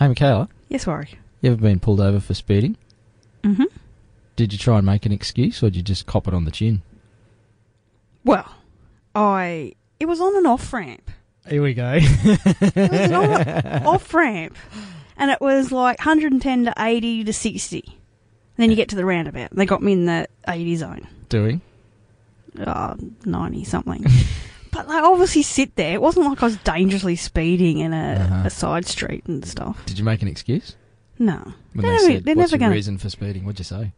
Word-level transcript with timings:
Hey, 0.00 0.08
Michaela, 0.08 0.48
Yes, 0.68 0.86
Warwick. 0.86 1.18
you 1.42 1.52
ever 1.52 1.60
been 1.60 1.78
pulled 1.78 2.00
over 2.00 2.18
for 2.20 2.34
speeding? 2.34 2.76
Mm-hmm. 3.44 3.64
Did 4.34 4.52
you 4.52 4.58
try 4.58 4.78
and 4.78 4.86
make 4.86 5.04
an 5.06 5.12
excuse, 5.12 5.62
or 5.62 5.66
did 5.66 5.76
you 5.76 5.82
just 5.82 6.06
cop 6.06 6.26
it 6.26 6.32
on 6.34 6.44
the 6.46 6.50
chin? 6.50 6.80
Well, 8.24 8.50
I 9.14 9.74
it 9.98 10.06
was 10.06 10.20
on 10.20 10.34
an 10.36 10.46
off 10.46 10.72
ramp. 10.72 11.10
Here 11.48 11.62
we 11.62 11.74
go. 11.74 11.98
It 12.00 12.74
was 12.76 13.10
an 13.10 13.14
on- 13.14 13.86
off 13.86 14.12
ramp, 14.14 14.56
and 15.18 15.30
it 15.30 15.40
was 15.40 15.70
like 15.72 15.98
110 15.98 16.64
to 16.64 16.74
80 16.78 17.24
to 17.24 17.32
60. 17.32 17.82
And 17.86 17.94
then 18.56 18.70
you 18.70 18.76
get 18.76 18.88
to 18.90 18.96
the 18.96 19.04
roundabout. 19.06 19.50
They 19.52 19.66
got 19.66 19.82
me 19.82 19.92
in 19.92 20.06
the 20.06 20.26
80 20.48 20.76
zone, 20.76 21.06
Doing? 21.28 21.60
uh, 22.58 22.96
90 23.26 23.64
something. 23.64 24.04
but 24.72 24.88
they 24.88 24.94
obviously 24.94 25.42
sit 25.42 25.74
there. 25.76 25.94
It 25.94 26.02
wasn't 26.02 26.26
like 26.26 26.42
I 26.42 26.46
was 26.46 26.56
dangerously 26.58 27.16
speeding 27.16 27.78
in 27.78 27.92
a, 27.92 28.14
Uh-huh. 28.14 28.42
a 28.46 28.50
side 28.50 28.86
street 28.86 29.24
and 29.26 29.44
stuff. 29.46 29.84
Did 29.86 29.98
you 29.98 30.04
make 30.04 30.22
an 30.22 30.28
excuse? 30.28 30.76
No. 31.18 31.34
When 31.36 31.54
They're 31.74 31.82
they 31.82 31.88
never- 31.90 31.98
said, 32.12 32.24
they're 32.24 32.34
what's 32.36 32.52
never 32.52 32.60
your 32.62 32.66
gonna- 32.68 32.74
reason 32.74 32.98
for 32.98 33.10
speeding? 33.10 33.44
What'd 33.44 33.58
you 33.58 33.64
say? 33.64 33.92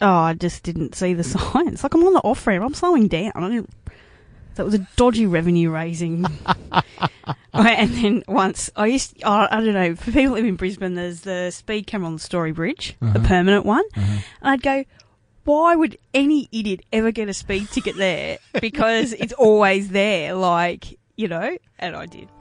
Oh, 0.00 0.08
I 0.10 0.34
just 0.34 0.62
didn't 0.64 0.94
see 0.94 1.14
the 1.14 1.22
signs. 1.36 1.82
Like 1.82 1.94
I'm 1.94 2.04
on 2.04 2.12
the 2.14 2.20
off 2.20 2.46
ramp. 2.46 2.64
I'm 2.64 2.74
slowing 2.74 3.08
down. 3.08 3.32
I 3.36 3.48
didn't. 3.48 3.70
That 4.56 4.64
was 4.66 4.74
a 4.74 4.86
dodgy 4.96 5.24
revenue 5.26 5.70
raising. 5.70 6.26
and 7.54 7.90
then 7.94 8.22
once 8.28 8.70
I 8.76 8.86
used, 8.86 9.14
oh, 9.24 9.46
I 9.50 9.60
don't 9.60 9.72
know. 9.72 9.94
For 9.94 10.06
people 10.12 10.22
who 10.30 10.34
live 10.34 10.44
in 10.44 10.56
Brisbane, 10.56 10.94
there's 10.94 11.22
the 11.22 11.50
speed 11.50 11.86
camera 11.86 12.08
on 12.08 12.14
the 12.14 12.20
Story 12.20 12.52
Bridge, 12.52 12.96
the 13.00 13.06
Uh-huh. 13.06 13.26
permanent 13.26 13.64
one. 13.64 13.84
Uh-huh. 13.96 14.18
And 14.42 14.50
I'd 14.50 14.62
go, 14.62 14.84
why 15.44 15.74
would 15.74 15.98
any 16.14 16.48
idiot 16.52 16.84
ever 16.92 17.10
get 17.10 17.28
a 17.28 17.34
speed 17.34 17.68
ticket 17.70 17.96
there? 17.96 18.38
Because 18.60 19.12
it's 19.18 19.32
always 19.32 19.88
there, 19.88 20.34
like 20.34 20.98
you 21.16 21.28
know. 21.28 21.56
And 21.78 21.96
I 21.96 22.06
did. 22.06 22.28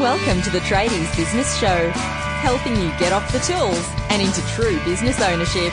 Welcome 0.00 0.42
to 0.42 0.50
the 0.50 0.58
Tradies 0.60 1.16
Business 1.16 1.56
Show, 1.58 1.90
helping 1.90 2.74
you 2.76 2.88
get 2.98 3.12
off 3.12 3.30
the 3.32 3.38
tools 3.38 3.88
and 4.10 4.20
into 4.20 4.40
true 4.48 4.82
business 4.84 5.20
ownership 5.20 5.72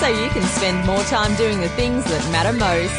so 0.00 0.08
you 0.08 0.28
can 0.30 0.42
spend 0.42 0.84
more 0.86 1.02
time 1.04 1.36
doing 1.36 1.60
the 1.60 1.68
things 1.70 2.04
that 2.04 2.32
matter 2.32 2.52
most. 2.52 2.92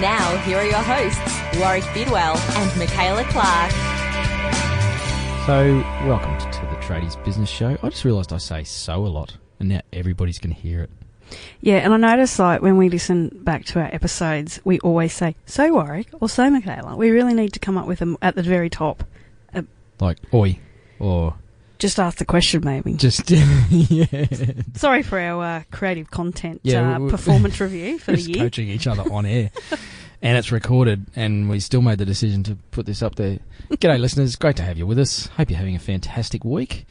Now, 0.00 0.36
here 0.38 0.58
are 0.58 0.64
your 0.64 0.82
hosts, 0.82 1.60
Warwick 1.60 1.84
Bidwell 1.94 2.36
and 2.36 2.76
Michaela 2.76 3.24
Clark. 3.30 3.70
So, 5.46 5.78
welcome 6.08 6.36
to 6.50 6.60
the 6.62 6.76
Tradies 6.82 7.22
Business 7.24 7.48
Show. 7.48 7.78
I 7.80 7.88
just 7.88 8.04
realised 8.04 8.32
I 8.32 8.38
say 8.38 8.64
so 8.64 9.06
a 9.06 9.08
lot, 9.08 9.36
and 9.60 9.68
now 9.68 9.80
everybody's 9.92 10.38
going 10.38 10.54
to 10.54 10.60
hear 10.60 10.82
it. 10.82 10.90
Yeah, 11.60 11.78
and 11.78 11.92
I 11.92 11.96
notice 11.96 12.38
like 12.38 12.62
when 12.62 12.76
we 12.76 12.88
listen 12.88 13.30
back 13.42 13.64
to 13.66 13.80
our 13.80 13.92
episodes, 13.92 14.60
we 14.64 14.78
always 14.80 15.12
say 15.12 15.34
"so 15.46 15.72
Warwick" 15.72 16.08
or 16.20 16.28
"so 16.28 16.48
Michaela." 16.50 16.96
We 16.96 17.10
really 17.10 17.34
need 17.34 17.52
to 17.54 17.58
come 17.58 17.76
up 17.76 17.86
with 17.88 17.98
them 17.98 18.16
at 18.22 18.34
the 18.36 18.42
very 18.42 18.70
top. 18.70 19.02
Like, 19.98 20.18
oi, 20.34 20.58
or 21.00 21.34
Just 21.78 21.98
ask 21.98 22.18
the 22.18 22.26
question, 22.26 22.62
maybe. 22.64 22.92
just, 22.94 23.30
yeah. 23.70 24.26
Sorry 24.74 25.02
for 25.02 25.18
our 25.18 25.42
uh, 25.42 25.62
creative 25.72 26.10
content 26.10 26.60
Yeah, 26.62 26.96
uh, 26.96 26.98
we- 26.98 27.04
we- 27.06 27.10
performance 27.10 27.58
review 27.62 27.98
for 27.98 28.10
the 28.12 28.18
just 28.18 28.28
year. 28.28 28.44
coaching 28.44 28.68
each 28.68 28.86
other 28.86 29.10
on 29.10 29.24
air. 29.24 29.50
and 30.22 30.36
it's 30.36 30.52
recorded, 30.52 31.06
and 31.16 31.48
we 31.48 31.60
still 31.60 31.80
made 31.80 31.96
the 31.98 32.04
decision 32.04 32.42
to 32.44 32.56
put 32.72 32.84
this 32.86 33.02
up 33.02 33.14
there. 33.14 33.38
G'day, 33.70 33.98
listeners. 33.98 34.36
Great 34.36 34.56
to 34.56 34.62
have 34.62 34.76
you 34.78 34.86
with 34.86 34.98
us. 34.98 35.28
Hope 35.28 35.48
you're 35.50 35.58
having 35.58 35.76
a 35.76 35.78
fantastic 35.80 36.44
week. 36.44 36.84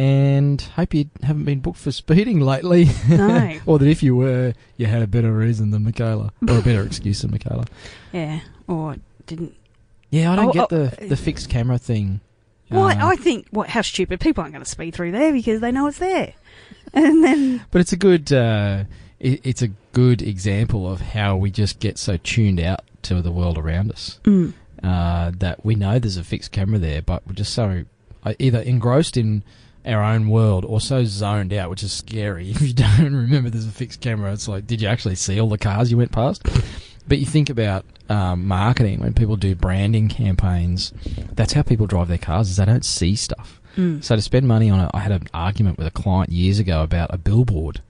And 0.00 0.62
hope 0.62 0.94
you 0.94 1.10
haven't 1.22 1.44
been 1.44 1.60
booked 1.60 1.78
for 1.78 1.92
speeding 1.92 2.40
lately. 2.40 2.88
No. 3.06 3.58
or 3.66 3.78
that 3.78 3.86
if 3.86 4.02
you 4.02 4.16
were, 4.16 4.54
you 4.78 4.86
had 4.86 5.02
a 5.02 5.06
better 5.06 5.30
reason 5.30 5.72
than 5.72 5.84
Michaela. 5.84 6.32
Or 6.48 6.58
a 6.58 6.62
better 6.62 6.82
excuse 6.82 7.20
than 7.20 7.30
Michaela. 7.32 7.66
Yeah, 8.12 8.40
or 8.66 8.96
didn't. 9.26 9.54
Yeah, 10.10 10.32
I 10.32 10.36
don't 10.36 10.48
Oh, 10.48 10.52
get 10.52 10.72
oh, 10.72 10.86
the, 10.86 11.06
the 11.08 11.16
fixed 11.16 11.50
camera 11.50 11.76
thing. 11.78 12.20
Well, 12.70 12.86
Uh, 12.86 12.96
I 13.08 13.16
think 13.16 13.46
what 13.50 13.68
how 13.68 13.82
stupid 13.82 14.20
people 14.20 14.40
aren't 14.42 14.54
going 14.54 14.64
to 14.64 14.70
speed 14.70 14.94
through 14.94 15.12
there 15.12 15.32
because 15.32 15.60
they 15.60 15.70
know 15.70 15.86
it's 15.86 15.98
there, 15.98 16.32
and 16.94 17.22
then 17.22 17.64
But 17.70 17.82
it's 17.82 17.92
a 17.92 17.96
good, 17.96 18.32
uh, 18.32 18.84
it, 19.20 19.40
it's 19.44 19.60
a 19.62 19.68
good 19.92 20.22
example 20.22 20.90
of 20.90 21.00
how 21.02 21.36
we 21.36 21.50
just 21.50 21.78
get 21.78 21.98
so 21.98 22.16
tuned 22.16 22.58
out 22.58 22.80
to 23.02 23.20
the 23.22 23.30
world 23.30 23.58
around 23.58 23.92
us. 23.92 24.18
mm, 24.24 24.54
uh, 24.82 25.30
that 25.38 25.62
we 25.64 25.74
know 25.74 25.98
there's 25.98 26.16
a 26.16 26.24
fixed 26.24 26.52
camera 26.52 26.78
there, 26.78 27.02
but 27.02 27.22
we're 27.26 27.34
just 27.34 27.52
so 27.52 27.84
uh, 28.24 28.32
either 28.38 28.60
engrossed 28.60 29.16
in 29.16 29.42
our 29.84 30.02
own 30.02 30.28
world 30.28 30.64
or 30.64 30.80
so 30.80 31.04
zoned 31.04 31.52
out, 31.52 31.70
which 31.70 31.82
is 31.82 31.92
scary. 31.92 32.50
If 32.60 32.60
you 32.62 32.72
don't 32.72 33.14
remember 33.14 33.50
there's 33.50 33.66
a 33.66 33.70
fixed 33.70 34.00
camera, 34.00 34.32
it's 34.32 34.48
like, 34.48 34.66
did 34.66 34.80
you 34.80 34.88
actually 34.88 35.14
see 35.14 35.40
all 35.40 35.48
the 35.48 35.58
cars 35.58 35.90
you 35.90 35.96
went 35.96 36.12
past? 36.12 36.42
But 37.08 37.18
you 37.18 37.26
think 37.26 37.50
about 37.50 37.86
um, 38.08 38.46
marketing 38.46 39.00
when 39.00 39.14
people 39.14 39.34
do 39.34 39.56
branding 39.56 40.08
campaigns. 40.08 40.92
That's 41.32 41.54
how 41.54 41.62
people 41.62 41.88
drive 41.88 42.06
their 42.06 42.18
cars; 42.18 42.50
is 42.50 42.56
they 42.56 42.64
don't 42.64 42.84
see 42.84 43.16
stuff. 43.16 43.60
mm. 43.74 44.04
So 44.04 44.14
to 44.14 44.22
spend 44.22 44.46
money 44.46 44.70
on 44.70 44.78
it, 44.78 44.90
I 44.94 45.00
had 45.00 45.10
an 45.10 45.26
argument 45.34 45.76
with 45.76 45.88
a 45.88 45.90
client 45.90 46.30
years 46.30 46.60
ago 46.60 46.84
about 46.84 47.12
a 47.12 47.18
billboard, 47.18 47.82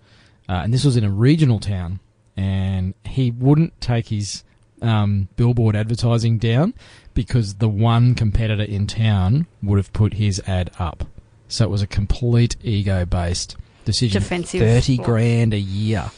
uh, 0.48 0.62
and 0.64 0.72
this 0.72 0.84
was 0.84 0.96
in 0.96 1.04
a 1.04 1.10
regional 1.10 1.60
town, 1.60 2.00
and 2.34 2.94
he 3.04 3.30
wouldn't 3.30 3.78
take 3.82 4.08
his 4.08 4.42
um, 4.80 5.28
billboard 5.36 5.76
advertising 5.76 6.38
down 6.38 6.72
because 7.12 7.54
the 7.56 7.68
one 7.68 8.14
competitor 8.14 8.62
in 8.62 8.86
town 8.86 9.46
would 9.62 9.76
have 9.76 9.92
put 9.92 10.14
his 10.14 10.40
ad 10.46 10.70
up. 10.78 11.04
So 11.50 11.65
it 11.65 11.69
was 11.71 11.83
a 11.83 11.87
complete 11.87 12.56
ego-based 12.62 13.56
decision. 13.84 14.22
Defensive. 14.22 14.61
Thirty 14.61 14.97
grand 14.97 15.53
a 15.53 15.59
year. 15.59 16.11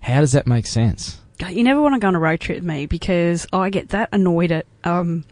How 0.00 0.20
does 0.20 0.32
that 0.32 0.46
make 0.46 0.66
sense? 0.66 1.20
You 1.48 1.62
never 1.64 1.80
want 1.82 1.94
to 1.94 1.98
go 2.00 2.08
on 2.08 2.14
a 2.14 2.18
road 2.20 2.40
trip 2.40 2.56
with 2.58 2.64
me 2.64 2.86
because 2.86 3.46
I 3.52 3.70
get 3.70 3.90
that 3.90 4.08
annoyed 4.12 4.52
at 4.52 4.66
um, 4.84 5.24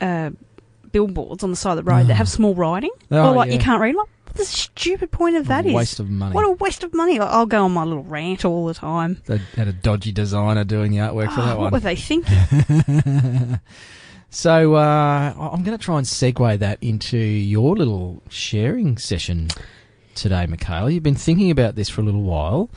uh, 0.00 0.30
billboards 0.92 1.42
on 1.42 1.50
the 1.50 1.56
side 1.56 1.78
of 1.78 1.84
the 1.84 1.90
road 1.90 2.06
that 2.06 2.14
have 2.16 2.28
small 2.28 2.54
writing, 2.54 2.90
Oh, 3.10 3.30
or 3.30 3.34
like 3.34 3.50
you 3.52 3.58
can't 3.58 3.80
read. 3.80 3.94
Like, 3.96 4.06
what 4.26 4.36
the 4.36 4.44
stupid 4.44 5.10
point 5.10 5.36
of 5.36 5.46
that 5.48 5.64
is? 5.66 5.72
waste 5.72 5.98
of 5.98 6.08
money. 6.10 6.34
What 6.34 6.44
a 6.44 6.52
waste 6.52 6.84
of 6.84 6.92
money! 6.94 7.18
Like, 7.18 7.30
I'll 7.30 7.46
go 7.46 7.64
on 7.64 7.72
my 7.72 7.82
little 7.84 8.04
rant 8.04 8.44
all 8.44 8.66
the 8.66 8.74
time. 8.74 9.20
They 9.26 9.38
had 9.56 9.66
a 9.68 9.72
dodgy 9.72 10.12
designer 10.12 10.64
doing 10.64 10.92
the 10.92 10.98
artwork 10.98 11.32
for 11.34 11.40
Oh, 11.40 11.46
that 11.46 11.58
what 11.58 11.64
one. 11.64 11.72
were 11.72 11.80
they 11.80 11.96
thinking? 11.96 12.36
so 14.30 14.74
uh, 14.74 15.34
I'm 15.36 15.62
going 15.62 15.76
to 15.76 15.82
try 15.82 15.96
and 15.98 16.06
segue 16.06 16.58
that 16.58 16.78
into 16.82 17.16
your 17.18 17.76
little 17.76 18.22
sharing 18.28 18.98
session 18.98 19.48
today, 20.14 20.46
Michaela. 20.46 20.90
You've 20.90 21.02
been 21.02 21.14
thinking 21.14 21.50
about 21.50 21.74
this 21.74 21.88
for 21.88 22.00
a 22.00 22.04
little 22.04 22.22
while, 22.22 22.70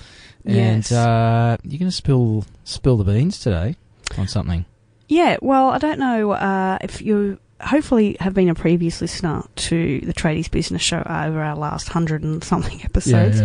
and 0.46 0.78
Yes. 0.78 0.92
uh, 0.92 1.58
you're 1.64 1.80
going 1.80 1.90
to 1.90 1.96
spill 1.96 2.46
spill 2.64 2.98
the 2.98 3.04
beans 3.04 3.40
today 3.40 3.76
on 4.18 4.28
something. 4.28 4.66
Yeah, 5.08 5.38
well, 5.42 5.70
I 5.70 5.78
don't 5.78 6.00
know 6.00 6.32
uh, 6.32 6.78
if 6.82 7.02
you 7.02 7.38
hopefully 7.60 8.18
have 8.20 8.34
been 8.34 8.50
a 8.50 8.56
previous 8.56 9.02
listener 9.02 9.44
to 9.56 10.00
the 10.02 10.14
Tradies 10.14 10.50
Business 10.50 10.82
Show 10.82 11.04
over 11.08 11.42
our 11.44 11.56
last 11.56 11.90
hundred 11.90 12.24
and 12.24 12.44
something 12.44 12.82
episodes. 12.86 13.42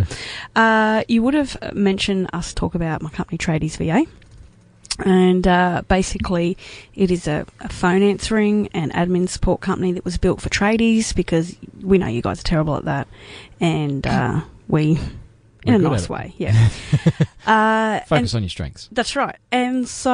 Uh, 0.54 1.02
you 1.08 1.22
would 1.22 1.34
have 1.34 1.56
mentioned 1.74 2.30
us 2.32 2.54
talk 2.54 2.74
about 2.74 3.02
my 3.02 3.10
company, 3.10 3.36
Tradies 3.36 3.76
VA. 3.76 4.06
And 5.04 5.46
uh, 5.46 5.82
basically, 5.88 6.56
it 6.94 7.10
is 7.10 7.28
a, 7.28 7.46
a 7.60 7.68
phone 7.68 8.02
answering 8.02 8.68
and 8.72 8.92
admin 8.92 9.28
support 9.28 9.60
company 9.60 9.92
that 9.92 10.04
was 10.04 10.16
built 10.16 10.40
for 10.40 10.48
tradies 10.48 11.14
because 11.14 11.54
we 11.82 11.98
know 11.98 12.06
you 12.06 12.22
guys 12.22 12.40
are 12.40 12.44
terrible 12.44 12.76
at 12.76 12.84
that, 12.86 13.08
and 13.60 14.06
uh, 14.06 14.40
we, 14.68 14.92
in 14.92 14.98
We're 15.66 15.74
a 15.74 15.78
nice 15.78 16.08
way, 16.08 16.34
yeah. 16.38 16.70
uh, 17.46 18.00
and- 18.00 18.06
Focus 18.06 18.34
on 18.34 18.42
your 18.42 18.48
strengths. 18.50 18.88
that's 18.92 19.14
right. 19.16 19.36
And 19.52 19.86
so 19.86 20.12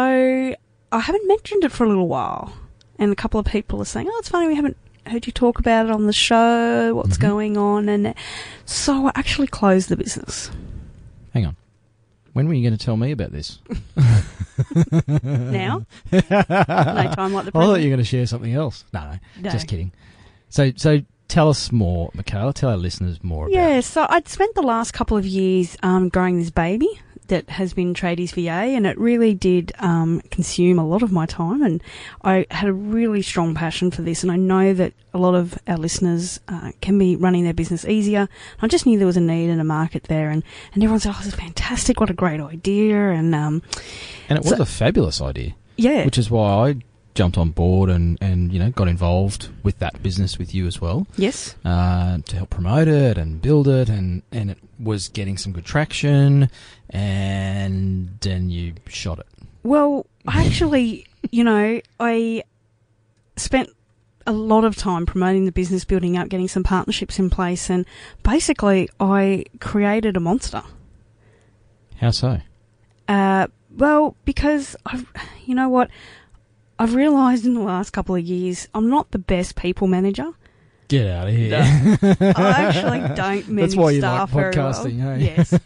I 0.93 0.99
haven't 0.99 1.29
mentioned 1.29 1.65
it 1.65 1.73
for 1.73 1.85
a 1.85 1.89
little 1.89 2.09
while. 2.09 2.53
And 2.99 3.11
a 3.13 3.17
couple 3.17 3.41
of 3.41 3.47
people 3.47 3.81
are 3.83 3.85
saying, 3.87 4.09
oh, 4.11 4.19
it's 4.19 4.29
funny, 4.29 4.47
we 4.49 4.55
haven't 4.55 4.77
heard 5.07 5.27
you 5.27 5.33
talk 5.33 5.59
about 5.59 5.87
it 5.87 5.93
on 5.93 6.07
the 6.07 6.13
show, 6.13 6.95
what's 6.95 7.17
Mhm. 7.19 7.21
going 7.23 7.57
on. 7.57 7.89
And 7.89 8.15
so 8.65 9.07
I 9.09 9.13
actually 9.17 9.49
closed 9.49 9.89
the 9.89 9.97
business. 9.97 10.51
Hang 11.35 11.47
on. 11.47 11.57
When 12.33 12.49
were 12.49 12.55
you 12.55 12.63
going 12.69 12.79
to 12.79 12.85
tell 12.85 12.97
me 12.97 13.13
about 13.13 13.33
this? 13.33 13.59
Now? 15.19 15.87
no 16.13 16.21
time 16.21 17.33
like 17.33 17.45
the 17.47 17.53
present. 17.53 17.57
I 17.57 17.61
thought 17.67 17.81
you 17.81 17.87
were 17.89 17.97
going 17.97 17.99
to 17.99 18.05
share 18.05 18.27
something 18.27 18.53
else. 18.53 18.85
No, 18.93 19.01
no, 19.01 19.19
No. 19.41 19.51
just 19.51 19.67
kidding. 19.67 19.93
So, 20.51 20.73
so 20.77 21.01
tell 21.29 21.49
us 21.49 21.73
more, 21.73 22.11
Michaela. 22.15 22.53
Tell 22.53 22.71
our 22.71 22.77
listeners 22.77 23.23
more 23.25 23.47
about. 23.47 23.55
Yeah, 23.55 23.81
so 23.81 24.07
I'd 24.09 24.29
spent 24.29 24.55
the 24.55 24.63
last 24.63 24.93
couple 24.93 25.17
of 25.17 25.27
years 25.27 25.77
um, 25.83 26.09
growing 26.11 26.39
this 26.39 26.51
baby 26.51 26.89
that 27.29 27.49
has 27.51 27.73
been 27.73 27.95
Tradies 27.95 28.33
VA, 28.33 28.51
and 28.77 28.87
it 28.87 28.99
really 28.99 29.33
did 29.35 29.73
um, 29.79 30.21
consume 30.31 30.79
a 30.79 30.87
lot 30.87 31.03
of 31.03 31.13
my 31.13 31.25
time. 31.27 31.63
And 31.63 31.83
I 32.23 32.47
had 32.51 32.69
a 32.69 32.73
really 32.73 33.23
strong 33.23 33.55
passion 33.55 33.91
for 33.91 34.03
this, 34.03 34.23
and 34.23 34.31
I 34.33 34.37
know 34.37 34.75
that 34.75 34.93
a 35.15 35.19
lot 35.19 35.35
of 35.35 35.59
our 35.67 35.77
listeners 35.77 36.41
uh, 36.49 36.73
can 36.81 36.99
be 36.99 37.17
running 37.17 37.45
their 37.45 37.55
business 37.55 37.85
easier. 37.85 38.29
I 38.61 38.67
just 38.69 38.87
knew 38.87 38.99
there 38.99 39.07
was 39.07 39.17
a 39.17 39.21
need 39.21 39.51
and 39.51 39.61
a 39.61 39.65
market 39.65 40.05
there, 40.05 40.31
and, 40.31 40.43
and 40.75 40.83
everyone 40.83 41.01
said, 41.01 41.13
"Oh, 41.15 41.19
this 41.19 41.29
is 41.29 41.35
fantastic! 41.35 42.01
What 42.01 42.11
a 42.11 42.15
great 42.15 42.41
idea!" 42.41 43.11
And 43.11 43.35
um, 43.35 43.63
And 44.29 44.39
it 44.39 44.45
was 44.45 44.57
So- 44.57 44.63
a 44.63 44.67
fabulous 44.67 45.21
idea. 45.21 45.55
yeah, 45.77 46.05
which 46.05 46.19
is 46.19 46.31
why 46.31 46.71
I 46.71 46.75
jumped 47.15 47.37
on 47.37 47.51
board 47.51 47.91
and, 47.91 48.17
and 48.23 48.53
you 48.53 48.59
know 48.59 48.71
got 48.71 48.89
involved 48.89 49.51
with 49.63 49.79
that 49.79 50.03
business 50.03 50.39
with 50.39 50.55
you 50.55 50.67
as 50.67 50.81
well 50.81 51.07
yes, 51.17 51.57
uh, 51.65 52.19
to 52.27 52.37
help 52.37 52.51
promote 52.51 52.89
it 52.89 53.19
and 53.19 53.43
build 53.43 53.69
it 53.69 53.89
and, 53.89 54.23
and 54.33 54.51
it 54.51 54.59
was 54.79 55.09
getting 55.09 55.37
some 55.37 55.53
good 55.53 55.65
traction 55.65 56.49
and 56.91 58.19
then 58.21 58.51
you 58.51 58.75
shot 58.89 59.19
it. 59.19 59.27
Well, 59.63 60.07
actually, 60.29 61.07
you 61.31 61.45
know, 61.45 61.81
I 61.99 62.45
spent 63.37 63.71
a 64.27 64.33
lot 64.33 64.65
of 64.65 64.77
time 64.77 65.07
promoting 65.07 65.47
the 65.47 65.53
business, 65.53 65.85
building 65.85 66.17
up, 66.17 66.29
getting 66.29 66.49
some 66.49 66.63
partnerships 66.63 67.19
in 67.19 67.31
place, 67.31 67.71
and 67.71 67.87
basically 68.23 68.89
I 69.01 69.45
created 69.61 70.17
a 70.17 70.21
monster. 70.21 70.63
How 71.97 72.11
so? 72.11 72.41
Uh, 73.09 73.49
well, 73.77 74.17
because 74.25 74.77
I've, 74.87 75.07
you 75.45 75.55
know 75.55 75.69
what, 75.69 75.91
I've 76.79 76.95
realised 76.95 77.47
in 77.47 77.55
the 77.55 77.61
last 77.61 77.91
couple 77.91 78.15
of 78.15 78.23
years 78.25 78.69
I'm 78.75 78.89
not 78.89 79.11
the 79.11 79.19
best 79.19 79.57
people 79.57 79.87
manager. 79.87 80.33
Get 80.89 81.07
out 81.07 81.29
of 81.29 81.35
here. 81.35 81.57
I 82.03 82.35
actually 82.37 83.01
don't 83.15 83.49
manage 83.49 83.71
That's 83.71 83.77
why 83.77 83.91
you 83.93 84.01
staff 84.01 84.35
like 84.35 84.53
very 84.55 84.57
well. 84.65 84.73
podcasting, 84.73 85.01
hey? 85.01 85.25
Yes. 85.37 85.59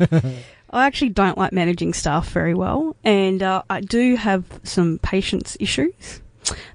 I 0.71 0.87
actually 0.87 1.09
don't 1.11 1.39
like 1.39 1.53
managing 1.53 1.95
staff 1.95 2.29
very 2.31 2.53
well, 2.55 2.97
and 3.05 3.43
uh, 3.43 3.63
I 3.71 3.81
do 3.81 4.17
have 4.17 4.45
some 4.65 4.99
patience 5.01 5.57
issues 5.61 6.21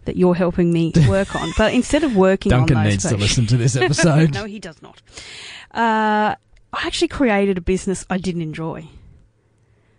that 0.06 0.16
you're 0.18 0.34
helping 0.36 0.72
me 0.74 0.92
work 1.08 1.36
on. 1.36 1.50
But 1.58 1.74
instead 1.74 2.04
of 2.04 2.16
working 2.16 2.50
Duncan 2.50 2.78
on 2.78 2.84
those 2.86 2.94
needs 2.94 3.04
to 3.04 3.10
patients- 3.16 3.22
listen 3.38 3.46
to 3.48 3.58
this 3.58 3.76
episode. 3.76 4.34
no, 4.34 4.46
he 4.46 4.60
does 4.60 4.82
not. 4.82 5.02
Uh, 5.74 6.36
I 6.74 6.88
actually 6.88 7.10
created 7.10 7.58
a 7.58 7.62
business 7.62 8.06
I 8.10 8.18
didn't 8.18 8.42
enjoy, 8.42 8.88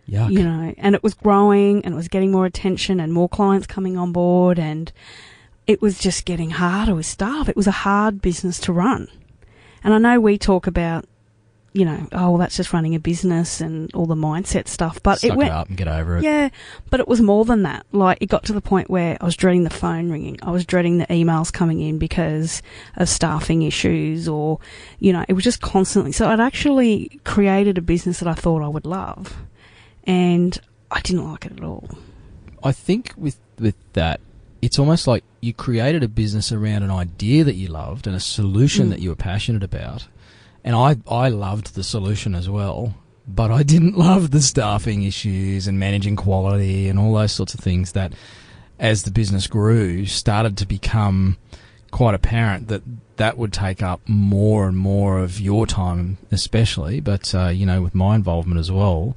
Yuck. 0.09 0.33
you 0.33 0.43
know, 0.43 0.75
and 0.79 0.95
it 0.95 1.03
was 1.03 1.15
growing 1.15 1.85
and 1.85 1.95
it 1.95 1.97
was 1.97 2.09
getting 2.09 2.33
more 2.33 2.45
attention 2.45 2.99
and 3.01 3.13
more 3.13 3.29
clients 3.29 3.67
coming 3.67 3.97
on 3.97 4.13
board, 4.13 4.59
and 4.59 4.93
it 5.67 5.81
was 5.81 5.99
just 5.99 6.25
getting 6.25 6.51
harder 6.51 6.95
with 6.95 7.07
staff. 7.07 7.49
It 7.49 7.57
was 7.57 7.67
a 7.69 7.71
hard 7.73 8.21
business 8.21 8.59
to 8.61 8.73
run. 8.73 9.09
And 9.85 9.95
I 9.95 9.99
know 9.99 10.21
we 10.21 10.39
talk 10.39 10.67
about, 10.67 11.07
you 11.73 11.85
know, 11.85 12.07
oh, 12.13 12.31
well, 12.31 12.39
that's 12.39 12.57
just 12.57 12.73
running 12.73 12.95
a 12.95 13.01
business 13.01 13.61
and 13.61 13.93
all 13.95 14.07
the 14.07 14.15
mindset 14.15 14.69
stuff, 14.69 15.03
but 15.03 15.21
Suck 15.21 15.31
it 15.31 15.37
went. 15.37 15.51
up 15.51 15.69
and 15.69 15.77
get 15.77 15.89
over 15.89 16.19
it. 16.19 16.25
Yeah, 16.25 16.51
but 16.91 17.01
it 17.01 17.09
was 17.09 17.21
more 17.21 17.45
than 17.45 17.63
that. 17.63 17.87
Like, 17.93 18.19
it 18.21 18.27
got 18.27 18.45
to 18.45 18.53
the 18.53 18.61
point 18.61 18.91
where 18.91 19.17
I 19.21 19.25
was 19.25 19.37
dreading 19.37 19.65
the 19.65 19.71
phone 19.71 20.11
ringing. 20.11 20.39
I 20.43 20.51
was 20.51 20.67
dreading 20.67 20.99
the 20.99 21.07
emails 21.07 21.53
coming 21.53 21.81
in 21.81 21.99
because 21.99 22.61
of 22.97 23.09
staffing 23.09 23.63
issues 23.63 24.29
or, 24.29 24.59
you 24.99 25.13
know, 25.13 25.25
it 25.29 25.33
was 25.33 25.45
just 25.45 25.61
constantly. 25.63 26.13
So 26.13 26.29
I'd 26.29 26.41
actually 26.41 27.21
created 27.25 27.79
a 27.79 27.83
business 27.83 28.19
that 28.19 28.29
I 28.29 28.35
thought 28.35 28.63
I 28.63 28.69
would 28.69 28.85
love. 28.87 29.35
And 30.05 30.59
I 30.91 31.01
didn't 31.01 31.29
like 31.31 31.47
it 31.47 31.53
at 31.53 31.65
all. 31.65 31.89
I 32.63 32.73
think 32.73 33.13
with 33.17 33.39
with 33.59 33.75
that, 33.93 34.21
it's 34.61 34.79
almost 34.79 35.07
like 35.07 35.25
you 35.41 35.53
created 35.53 36.03
a 36.03 36.09
business 36.09 36.53
around 36.53 36.83
an 36.83 36.91
idea 36.91 37.45
that 37.45 37.55
you 37.55 37.69
loved 37.69 38.07
and 38.07 38.15
a 38.17 38.21
solution 38.21 38.87
Mm. 38.87 38.91
that 38.91 39.01
you 39.01 39.09
were 39.11 39.17
passionate 39.17 39.63
about. 39.63 40.07
And 40.65 40.75
I 40.77 40.97
I 41.09 41.29
loved 41.29 41.75
the 41.75 41.85
solution 41.85 42.35
as 42.35 42.49
well, 42.49 42.95
but 43.27 43.51
I 43.51 43.63
didn't 43.63 43.97
love 44.09 44.31
the 44.31 44.41
staffing 44.41 45.03
issues 45.03 45.67
and 45.67 45.79
managing 45.79 46.17
quality 46.17 46.89
and 46.89 46.99
all 46.99 47.15
those 47.15 47.33
sorts 47.33 47.55
of 47.55 47.61
things 47.61 47.93
that 47.93 48.13
as 48.79 49.05
the 49.05 49.11
business 49.11 49.47
grew 49.47 50.07
started 50.07 50.57
to 50.57 50.67
become 50.67 51.37
quite 51.93 52.15
apparent 52.15 52.69
that 52.69 52.83
that 53.17 53.37
would 53.37 53.53
take 53.53 53.83
up 53.83 54.01
more 54.09 54.67
and 54.67 54.77
more 54.77 55.19
of 55.21 55.39
your 55.39 55.67
time 55.67 56.17
especially 56.33 56.99
but 56.99 57.33
uh, 57.35 57.49
you 57.49 57.67
know 57.67 57.83
with 57.83 57.95
my 57.95 58.15
involvement 58.17 58.59
as 58.59 58.73
well 58.73 59.15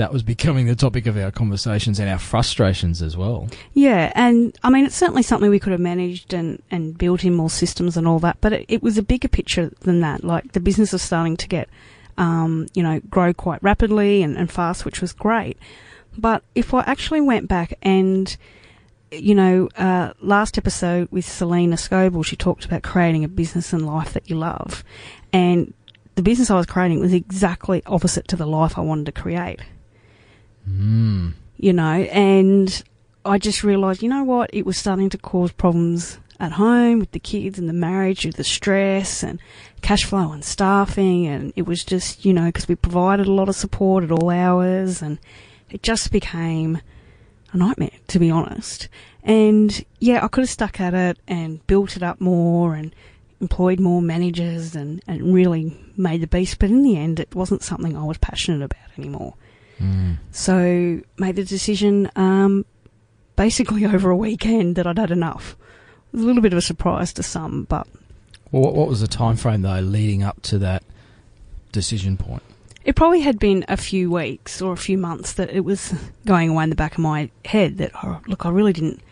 that 0.00 0.12
was 0.12 0.22
becoming 0.22 0.66
the 0.66 0.74
topic 0.74 1.06
of 1.06 1.16
our 1.18 1.30
conversations 1.30 2.00
and 2.00 2.08
our 2.08 2.18
frustrations 2.18 3.02
as 3.02 3.18
well. 3.18 3.48
Yeah, 3.74 4.10
and 4.14 4.56
I 4.62 4.70
mean, 4.70 4.86
it's 4.86 4.96
certainly 4.96 5.22
something 5.22 5.50
we 5.50 5.58
could 5.58 5.72
have 5.72 5.80
managed 5.80 6.32
and, 6.32 6.62
and 6.70 6.96
built 6.96 7.22
in 7.22 7.34
more 7.34 7.50
systems 7.50 7.98
and 7.98 8.08
all 8.08 8.18
that, 8.20 8.38
but 8.40 8.52
it, 8.54 8.64
it 8.68 8.82
was 8.82 8.96
a 8.96 9.02
bigger 9.02 9.28
picture 9.28 9.70
than 9.80 10.00
that. 10.00 10.24
Like, 10.24 10.52
the 10.52 10.60
business 10.60 10.92
was 10.94 11.02
starting 11.02 11.36
to 11.36 11.46
get, 11.46 11.68
um, 12.16 12.66
you 12.72 12.82
know, 12.82 13.00
grow 13.10 13.34
quite 13.34 13.62
rapidly 13.62 14.22
and, 14.22 14.38
and 14.38 14.50
fast, 14.50 14.86
which 14.86 15.02
was 15.02 15.12
great. 15.12 15.58
But 16.16 16.42
if 16.54 16.72
I 16.72 16.80
actually 16.80 17.20
went 17.20 17.46
back 17.46 17.74
and, 17.82 18.34
you 19.12 19.34
know, 19.34 19.68
uh, 19.76 20.14
last 20.22 20.56
episode 20.56 21.08
with 21.10 21.26
Selena 21.26 21.76
Scoble, 21.76 22.24
she 22.24 22.36
talked 22.36 22.64
about 22.64 22.82
creating 22.82 23.22
a 23.22 23.28
business 23.28 23.74
and 23.74 23.86
life 23.86 24.14
that 24.14 24.30
you 24.30 24.36
love. 24.36 24.82
And 25.30 25.74
the 26.14 26.22
business 26.22 26.50
I 26.50 26.56
was 26.56 26.64
creating 26.64 27.00
was 27.00 27.12
exactly 27.12 27.82
opposite 27.84 28.28
to 28.28 28.36
the 28.36 28.46
life 28.46 28.78
I 28.78 28.80
wanted 28.80 29.06
to 29.06 29.12
create 29.12 29.60
Mm. 30.68 31.34
you 31.56 31.72
know, 31.72 32.02
and 32.12 32.82
I 33.24 33.38
just 33.38 33.64
realised, 33.64 34.02
you 34.02 34.08
know 34.08 34.24
what, 34.24 34.50
it 34.52 34.64
was 34.64 34.76
starting 34.76 35.10
to 35.10 35.18
cause 35.18 35.52
problems 35.52 36.18
at 36.38 36.52
home 36.52 37.00
with 37.00 37.10
the 37.12 37.18
kids 37.18 37.58
and 37.58 37.68
the 37.68 37.74
marriage, 37.74 38.24
with 38.24 38.36
the 38.36 38.44
stress 38.44 39.22
and 39.22 39.38
cash 39.82 40.04
flow 40.04 40.32
and 40.32 40.44
staffing, 40.44 41.26
and 41.26 41.52
it 41.54 41.66
was 41.66 41.84
just, 41.84 42.24
you 42.24 42.32
know, 42.32 42.46
because 42.46 42.66
we 42.66 42.74
provided 42.74 43.26
a 43.26 43.32
lot 43.32 43.48
of 43.48 43.56
support 43.56 44.04
at 44.04 44.10
all 44.10 44.30
hours, 44.30 45.02
and 45.02 45.18
it 45.68 45.82
just 45.82 46.10
became 46.10 46.80
a 47.52 47.56
nightmare, 47.56 47.90
to 48.08 48.18
be 48.18 48.30
honest. 48.30 48.88
And 49.22 49.84
yeah, 49.98 50.24
I 50.24 50.28
could 50.28 50.42
have 50.42 50.50
stuck 50.50 50.80
at 50.80 50.94
it 50.94 51.18
and 51.28 51.66
built 51.66 51.96
it 51.96 52.02
up 52.02 52.20
more 52.20 52.74
and 52.74 52.94
employed 53.40 53.80
more 53.80 54.00
managers 54.00 54.74
and, 54.74 55.02
and 55.06 55.34
really 55.34 55.76
made 55.96 56.22
the 56.22 56.26
beast, 56.26 56.58
but 56.58 56.70
in 56.70 56.82
the 56.82 56.96
end, 56.96 57.20
it 57.20 57.34
wasn't 57.34 57.62
something 57.62 57.96
I 57.96 58.04
was 58.04 58.18
passionate 58.18 58.62
about 58.62 58.98
anymore. 58.98 59.34
Mm. 59.80 60.18
So 60.30 61.00
made 61.18 61.36
the 61.36 61.44
decision 61.44 62.10
um, 62.16 62.64
basically 63.36 63.84
over 63.94 64.10
a 64.10 64.16
weekend 64.16 64.76
that 64.76 64.86
I'd 64.86 64.98
had 64.98 65.10
enough. 65.10 65.56
It 66.12 66.16
was 66.16 66.22
a 66.22 66.26
little 66.26 66.42
bit 66.42 66.52
of 66.52 66.58
a 66.58 66.62
surprise 66.62 67.12
to 67.14 67.22
some, 67.22 67.64
but 67.64 67.86
Well, 68.50 68.62
what, 68.62 68.74
what 68.74 68.88
was 68.88 69.00
the 69.00 69.08
time 69.08 69.36
frame 69.36 69.62
though 69.62 69.80
leading 69.80 70.22
up 70.22 70.42
to 70.42 70.58
that 70.58 70.82
decision 71.72 72.16
point? 72.16 72.42
it 72.84 72.96
probably 72.96 73.20
had 73.20 73.38
been 73.38 73.64
a 73.68 73.76
few 73.76 74.10
weeks 74.10 74.62
or 74.62 74.72
a 74.72 74.76
few 74.76 74.96
months 74.96 75.34
that 75.34 75.50
it 75.50 75.60
was 75.60 75.92
going 76.24 76.48
away 76.48 76.64
in 76.64 76.70
the 76.70 76.76
back 76.76 76.92
of 76.92 76.98
my 76.98 77.30
head 77.44 77.76
that, 77.78 77.90
oh, 78.02 78.20
look, 78.26 78.46
I 78.46 78.48
really 78.48 78.72
didn't 78.72 79.02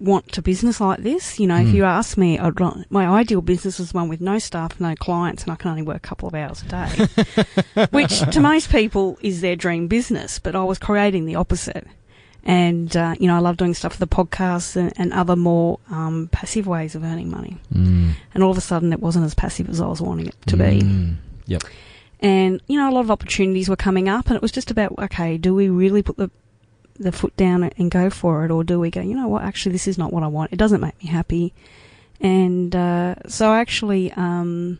want 0.00 0.32
to 0.32 0.42
business 0.42 0.80
like 0.80 1.00
this. 1.02 1.38
You 1.40 1.46
know, 1.46 1.56
if 1.56 1.68
Mm. 1.68 1.74
you 1.74 1.84
ask 1.84 2.16
me, 2.16 2.38
I'd, 2.38 2.58
li- 2.60 2.84
my 2.90 3.06
ideal 3.06 3.40
business 3.40 3.78
is 3.80 3.94
one 3.94 4.08
with 4.08 4.20
no 4.20 4.38
staff, 4.38 4.78
no 4.80 4.94
clients, 4.94 5.42
and 5.44 5.52
I 5.52 5.56
can 5.56 5.70
only 5.70 5.82
work 5.82 5.96
a 5.96 6.00
couple 6.00 6.28
of 6.28 6.34
hours 6.34 6.62
a 6.62 6.68
day, 6.68 7.84
which 7.90 8.20
to 8.30 8.40
most 8.40 8.70
people 8.70 9.18
is 9.20 9.40
their 9.40 9.56
dream 9.56 9.86
business. 9.88 10.38
But 10.38 10.54
I 10.56 10.64
was 10.64 10.78
creating 10.78 11.26
the 11.26 11.36
opposite. 11.36 11.86
And, 12.46 12.94
uh, 12.94 13.14
you 13.18 13.26
know, 13.26 13.36
I 13.36 13.38
love 13.38 13.56
doing 13.56 13.72
stuff 13.72 13.94
for 13.94 14.00
the 14.00 14.06
podcasts 14.06 14.76
and, 14.76 14.92
and 14.96 15.14
other 15.14 15.34
more 15.34 15.78
um, 15.90 16.28
passive 16.30 16.66
ways 16.66 16.94
of 16.94 17.02
earning 17.02 17.30
money. 17.30 17.56
Mm. 17.72 18.10
And 18.34 18.42
all 18.42 18.50
of 18.50 18.58
a 18.58 18.60
sudden, 18.60 18.92
it 18.92 19.00
wasn't 19.00 19.24
as 19.24 19.34
passive 19.34 19.70
as 19.70 19.80
I 19.80 19.86
was 19.86 20.02
wanting 20.02 20.26
it 20.26 20.36
to 20.48 20.56
be. 20.58 20.80
Mm. 20.82 21.16
Yep. 21.46 21.62
And, 22.20 22.60
you 22.66 22.78
know, 22.78 22.90
a 22.90 22.92
lot 22.92 23.00
of 23.00 23.10
opportunities 23.10 23.70
were 23.70 23.76
coming 23.76 24.10
up, 24.10 24.26
and 24.26 24.36
it 24.36 24.42
was 24.42 24.52
just 24.52 24.70
about, 24.70 24.94
okay, 24.98 25.38
do 25.38 25.54
we 25.54 25.70
really 25.70 26.02
put 26.02 26.18
the 26.18 26.30
the 26.98 27.12
foot 27.12 27.36
down 27.36 27.64
and 27.64 27.90
go 27.90 28.10
for 28.10 28.44
it, 28.44 28.50
or 28.50 28.64
do 28.64 28.78
we 28.78 28.90
go, 28.90 29.00
you 29.00 29.14
know 29.14 29.28
what, 29.28 29.42
actually, 29.42 29.72
this 29.72 29.88
is 29.88 29.98
not 29.98 30.12
what 30.12 30.22
I 30.22 30.28
want. 30.28 30.52
It 30.52 30.56
doesn't 30.56 30.80
make 30.80 30.98
me 31.02 31.08
happy. 31.08 31.52
And 32.20 32.74
uh, 32.74 33.16
so 33.26 33.50
I 33.50 33.60
actually 33.60 34.12
um, 34.12 34.78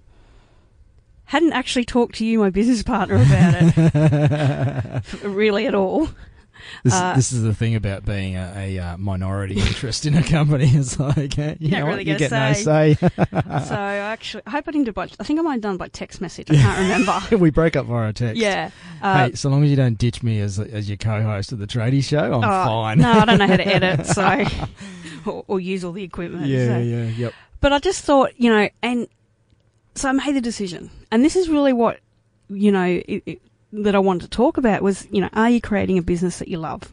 hadn't 1.26 1.52
actually 1.52 1.84
talked 1.84 2.16
to 2.16 2.24
you, 2.24 2.38
my 2.38 2.50
business 2.50 2.82
partner, 2.82 3.16
about 3.16 3.54
it, 3.76 5.22
really 5.24 5.66
at 5.66 5.74
all. 5.74 6.08
This, 6.82 6.94
Uh, 6.94 7.14
this 7.14 7.32
is 7.32 7.42
the 7.42 7.54
thing 7.54 7.74
about 7.74 8.04
being 8.04 8.36
a, 8.36 8.52
a 8.56 8.78
uh, 8.78 8.96
minority 8.96 9.58
interest 9.60 10.06
in 10.06 10.14
a 10.14 10.22
company. 10.22 10.70
It's 10.74 10.98
like, 10.98 11.38
uh, 11.38 11.54
you 11.58 11.70
know 11.70 11.84
what, 11.86 11.98
really 11.98 12.10
you 12.10 12.18
get 12.18 12.30
no 12.30 12.52
say. 12.52 12.94
so 13.00 13.08
I 13.10 13.96
actually, 13.96 14.42
I 14.46 14.50
hope 14.50 14.68
I 14.68 14.72
didn't 14.72 14.86
do 14.86 14.92
by, 14.92 15.04
I 15.18 15.24
think 15.24 15.38
I 15.38 15.42
might 15.42 15.54
have 15.54 15.60
done 15.60 15.76
by 15.76 15.88
text 15.88 16.20
message. 16.20 16.50
I 16.50 16.56
can't 16.56 16.78
remember. 16.78 17.36
we 17.38 17.50
broke 17.50 17.76
up 17.76 17.86
via 17.86 18.12
text. 18.12 18.40
yeah. 18.40 18.70
Uh, 19.02 19.28
hey, 19.28 19.34
so 19.34 19.48
long 19.48 19.62
as 19.64 19.70
you 19.70 19.76
don't 19.76 19.98
ditch 19.98 20.22
me 20.22 20.40
as 20.40 20.58
as 20.58 20.88
your 20.88 20.96
co-host 20.96 21.52
of 21.52 21.58
the 21.58 21.66
Tradie 21.66 22.02
Show, 22.02 22.18
I'm 22.18 22.44
oh, 22.44 22.64
fine. 22.64 22.98
No, 22.98 23.12
I 23.12 23.24
don't 23.24 23.38
know 23.38 23.46
how 23.46 23.56
to 23.56 23.66
edit, 23.66 24.06
so. 24.06 24.44
or, 25.26 25.44
or 25.46 25.60
use 25.60 25.84
all 25.84 25.92
the 25.92 26.02
equipment. 26.02 26.46
yeah, 26.46 26.66
so. 26.66 26.78
yeah, 26.78 27.04
yep. 27.04 27.34
But 27.60 27.72
I 27.72 27.78
just 27.78 28.04
thought, 28.04 28.32
you 28.38 28.50
know, 28.50 28.68
and 28.82 29.08
so 29.94 30.08
I 30.08 30.12
made 30.12 30.34
the 30.34 30.40
decision, 30.40 30.90
and 31.10 31.24
this 31.24 31.36
is 31.36 31.48
really 31.48 31.72
what 31.72 32.00
you 32.48 32.72
know 32.72 32.84
it, 32.84 33.22
it, 33.26 33.42
that 33.82 33.94
I 33.94 33.98
wanted 33.98 34.22
to 34.22 34.30
talk 34.30 34.56
about 34.56 34.82
was, 34.82 35.06
you 35.10 35.20
know, 35.20 35.30
are 35.32 35.50
you 35.50 35.60
creating 35.60 35.98
a 35.98 36.02
business 36.02 36.38
that 36.38 36.48
you 36.48 36.58
love? 36.58 36.92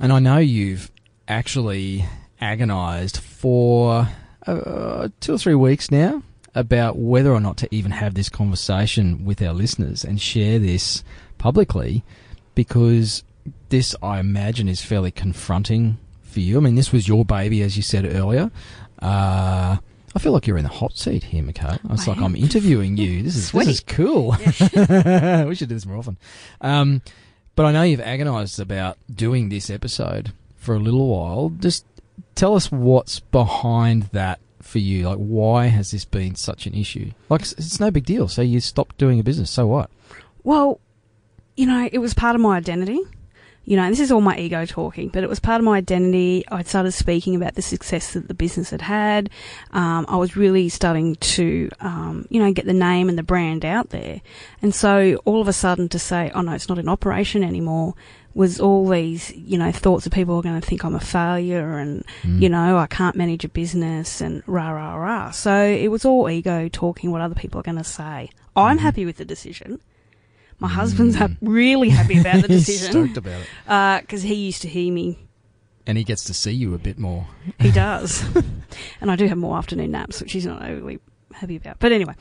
And 0.00 0.12
I 0.12 0.18
know 0.18 0.38
you've 0.38 0.90
actually 1.28 2.04
agonised 2.40 3.18
for 3.18 4.08
uh, 4.46 5.08
two 5.20 5.34
or 5.34 5.38
three 5.38 5.54
weeks 5.54 5.90
now 5.90 6.22
about 6.54 6.98
whether 6.98 7.32
or 7.32 7.40
not 7.40 7.56
to 7.58 7.68
even 7.74 7.92
have 7.92 8.14
this 8.14 8.28
conversation 8.28 9.24
with 9.24 9.40
our 9.40 9.52
listeners 9.54 10.04
and 10.04 10.20
share 10.20 10.58
this 10.58 11.02
publicly 11.38 12.02
because 12.54 13.22
this, 13.70 13.94
I 14.02 14.18
imagine, 14.18 14.68
is 14.68 14.82
fairly 14.82 15.10
confronting 15.10 15.98
for 16.22 16.40
you. 16.40 16.58
I 16.58 16.60
mean, 16.60 16.74
this 16.74 16.92
was 16.92 17.08
your 17.08 17.24
baby, 17.24 17.62
as 17.62 17.76
you 17.76 17.82
said 17.82 18.04
earlier. 18.04 18.50
Uh, 19.00 19.78
I 20.14 20.18
feel 20.18 20.32
like 20.32 20.46
you're 20.46 20.58
in 20.58 20.64
the 20.64 20.70
hot 20.70 20.96
seat 20.96 21.24
here, 21.24 21.42
McKay. 21.42 21.78
It's 21.92 22.06
I 22.06 22.12
like 22.12 22.18
am. 22.18 22.24
I'm 22.24 22.36
interviewing 22.36 22.96
you. 22.96 23.22
This 23.22 23.36
is 23.36 23.48
Sweaty. 23.48 23.66
this 23.66 23.76
is 23.76 23.84
cool. 23.86 24.30
we 25.48 25.54
should 25.54 25.68
do 25.68 25.74
this 25.74 25.86
more 25.86 25.96
often. 25.96 26.18
Um, 26.60 27.02
but 27.54 27.66
I 27.66 27.72
know 27.72 27.82
you've 27.82 28.00
agonised 28.00 28.60
about 28.60 28.98
doing 29.12 29.48
this 29.48 29.70
episode 29.70 30.32
for 30.56 30.74
a 30.74 30.78
little 30.78 31.08
while. 31.08 31.50
Just 31.58 31.86
tell 32.34 32.54
us 32.54 32.70
what's 32.70 33.20
behind 33.20 34.04
that 34.12 34.40
for 34.60 34.78
you. 34.78 35.08
Like, 35.08 35.18
why 35.18 35.66
has 35.66 35.90
this 35.90 36.04
been 36.04 36.34
such 36.34 36.66
an 36.66 36.74
issue? 36.74 37.12
Like, 37.28 37.42
it's, 37.42 37.52
it's 37.52 37.80
no 37.80 37.90
big 37.90 38.04
deal. 38.04 38.28
So 38.28 38.42
you 38.42 38.60
stopped 38.60 38.98
doing 38.98 39.18
a 39.18 39.22
business. 39.22 39.50
So 39.50 39.66
what? 39.66 39.90
Well, 40.44 40.80
you 41.56 41.66
know, 41.66 41.88
it 41.92 41.98
was 41.98 42.14
part 42.14 42.34
of 42.34 42.40
my 42.40 42.56
identity. 42.56 43.00
You 43.64 43.76
know, 43.76 43.88
this 43.88 44.00
is 44.00 44.10
all 44.10 44.20
my 44.20 44.36
ego 44.36 44.66
talking, 44.66 45.08
but 45.08 45.22
it 45.22 45.28
was 45.28 45.38
part 45.38 45.60
of 45.60 45.64
my 45.64 45.76
identity. 45.76 46.44
I'd 46.48 46.66
started 46.66 46.92
speaking 46.92 47.36
about 47.36 47.54
the 47.54 47.62
success 47.62 48.14
that 48.14 48.26
the 48.26 48.34
business 48.34 48.70
had 48.70 48.82
had. 48.82 49.30
Um, 49.70 50.04
I 50.08 50.16
was 50.16 50.36
really 50.36 50.68
starting 50.68 51.14
to, 51.16 51.70
um, 51.80 52.26
you 52.28 52.42
know, 52.42 52.52
get 52.52 52.66
the 52.66 52.72
name 52.72 53.08
and 53.08 53.16
the 53.16 53.22
brand 53.22 53.64
out 53.64 53.90
there. 53.90 54.20
And 54.62 54.74
so 54.74 55.20
all 55.24 55.40
of 55.40 55.46
a 55.46 55.52
sudden 55.52 55.88
to 55.90 55.98
say, 55.98 56.30
oh 56.34 56.40
no, 56.40 56.52
it's 56.52 56.68
not 56.68 56.78
in 56.78 56.88
operation 56.88 57.44
anymore 57.44 57.94
was 58.34 58.58
all 58.60 58.88
these, 58.88 59.30
you 59.36 59.58
know, 59.58 59.70
thoughts 59.70 60.04
that 60.04 60.12
people 60.12 60.36
are 60.36 60.42
going 60.42 60.60
to 60.60 60.66
think 60.66 60.84
I'm 60.84 60.94
a 60.94 61.00
failure 61.00 61.78
and, 61.78 62.04
mm. 62.22 62.40
you 62.40 62.48
know, 62.48 62.78
I 62.78 62.86
can't 62.86 63.14
manage 63.14 63.44
a 63.44 63.48
business 63.48 64.20
and 64.20 64.42
rah, 64.46 64.70
rah, 64.70 64.96
rah. 64.96 65.30
So 65.30 65.54
it 65.64 65.88
was 65.88 66.04
all 66.04 66.28
ego 66.30 66.68
talking 66.68 67.10
what 67.10 67.20
other 67.20 67.34
people 67.34 67.60
are 67.60 67.64
going 67.64 67.78
to 67.78 67.84
say. 67.84 68.30
I'm 68.56 68.78
mm 68.78 68.80
happy 68.80 69.04
with 69.04 69.16
the 69.16 69.24
decision. 69.24 69.80
My 70.62 70.68
husband's 70.68 71.16
really 71.40 71.88
happy 71.88 72.20
about 72.20 72.42
the 72.42 72.46
decision. 72.48 72.82
He's 72.82 72.90
stoked 72.90 73.16
about 73.16 73.40
it. 73.40 74.00
Because 74.02 74.24
uh, 74.24 74.28
he 74.28 74.34
used 74.34 74.62
to 74.62 74.68
hear 74.68 74.92
me. 74.92 75.18
And 75.88 75.98
he 75.98 76.04
gets 76.04 76.22
to 76.26 76.34
see 76.34 76.52
you 76.52 76.72
a 76.72 76.78
bit 76.78 77.00
more. 77.00 77.26
He 77.58 77.70
does. 77.72 78.24
and 79.00 79.10
I 79.10 79.16
do 79.16 79.26
have 79.26 79.36
more 79.36 79.58
afternoon 79.58 79.90
naps, 79.90 80.20
which 80.20 80.30
he's 80.30 80.46
not 80.46 80.62
overly 80.62 81.00
happy 81.32 81.56
about. 81.56 81.80
But 81.80 81.90
anyway. 81.90 82.14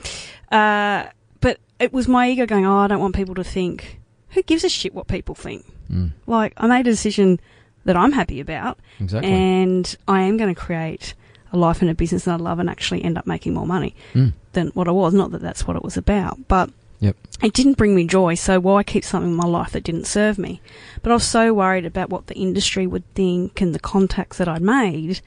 Uh, 0.52 1.06
but 1.40 1.60
it 1.80 1.94
was 1.94 2.08
my 2.08 2.32
ego 2.32 2.48
going, 2.48 2.66
oh, 2.66 2.78
I 2.78 2.88
don't 2.88 3.00
want 3.00 3.14
people 3.14 3.36
to 3.36 3.44
think. 3.44 4.00
Who 4.30 4.42
gives 4.42 4.64
a 4.64 4.70
shit 4.70 4.96
what 4.96 5.08
people 5.08 5.36
think? 5.36 5.64
Mm. 5.92 6.14
Like, 6.26 6.54
I 6.58 6.66
made 6.66 6.88
a 6.88 6.92
decision 6.92 7.40
that 7.86 7.96
I'm 7.96 8.12
happy 8.12 8.40
about. 8.40 8.80
Exactly. 9.00 9.32
And 9.32 9.96
I 10.08 10.22
am 10.22 10.38
going 10.38 10.52
to 10.52 10.60
create 10.60 11.14
a 11.54 11.58
life 11.58 11.84
and 11.84 11.92
a 11.92 11.94
business 11.94 12.26
that 12.26 12.32
I 12.32 12.38
love 12.38 12.58
and 12.58 12.72
actually 12.72 13.04
end 13.04 13.20
up 13.20 13.28
making 13.28 13.54
more 13.54 13.68
money 13.68 13.96
mm. 14.16 14.34
than 14.54 14.70
what 14.70 14.88
I 14.88 14.92
was. 14.92 15.14
Not 15.14 15.30
that 15.30 15.42
that's 15.42 15.68
what 15.68 15.76
it 15.76 15.84
was 15.84 15.96
about, 15.96 16.48
but 16.48 16.72
yep. 17.02 17.18
it 17.44 17.52
didn't 17.52 17.78
bring 17.78 17.94
me 17.94 18.08
joy. 18.08 18.36
So 18.36 18.62
why 18.62 18.84
keep 18.84 19.04
something 19.04 19.32
in 19.32 19.36
my 19.36 19.46
life 19.46 19.72
that 19.72 19.84
didn't 19.84 20.08
serve 20.08 20.38
me? 20.38 20.62
But 21.02 21.12
I 21.12 21.16
was 21.16 21.28
so 21.28 21.54
worried 21.54 21.86
about 21.86 22.10
what 22.10 22.28
the 22.28 22.36
industry 22.36 22.88
would 22.88 23.04
think 23.14 23.60
and 23.60 23.76
the 23.76 23.80
contacts 23.80 24.38
that 24.38 24.48
I'd 24.48 24.62
made 24.62 25.20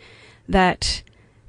that, 0.48 1.02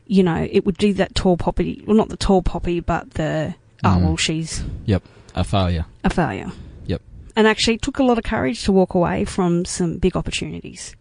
you 0.05 0.23
know, 0.23 0.45
it 0.51 0.65
would 0.65 0.77
do 0.77 0.93
that 0.95 1.15
tall 1.15 1.37
poppy, 1.37 1.81
well, 1.87 1.95
not 1.95 2.09
the 2.09 2.17
tall 2.17 2.41
poppy, 2.41 2.81
but 2.81 3.11
the, 3.11 3.55
oh, 3.83 3.87
mm. 3.87 3.95
oh, 3.95 3.99
well, 3.99 4.17
she's. 4.17 4.63
Yep. 4.85 5.03
A 5.35 5.43
failure. 5.43 5.85
A 6.03 6.09
failure. 6.09 6.51
Yep. 6.87 7.01
And 7.35 7.47
actually, 7.47 7.75
it 7.75 7.81
took 7.81 7.99
a 7.99 8.03
lot 8.03 8.17
of 8.17 8.23
courage 8.23 8.63
to 8.63 8.71
walk 8.71 8.93
away 8.93 9.25
from 9.25 9.65
some 9.65 9.97
big 9.97 10.15
opportunities. 10.15 10.95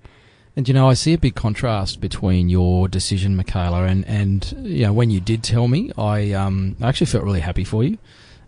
And 0.56 0.68
you 0.68 0.74
know, 0.74 0.88
I 0.88 0.94
see 0.94 1.12
a 1.12 1.18
big 1.18 1.34
contrast 1.34 2.00
between 2.00 2.48
your 2.48 2.86
decision, 2.86 3.34
Michaela, 3.34 3.84
and 3.84 4.06
and 4.06 4.54
you 4.62 4.86
know 4.86 4.92
when 4.92 5.10
you 5.10 5.20
did 5.20 5.42
tell 5.42 5.66
me, 5.66 5.90
I 5.98 6.32
um 6.32 6.76
I 6.80 6.88
actually 6.88 7.08
felt 7.08 7.24
really 7.24 7.40
happy 7.40 7.64
for 7.64 7.82
you. 7.82 7.98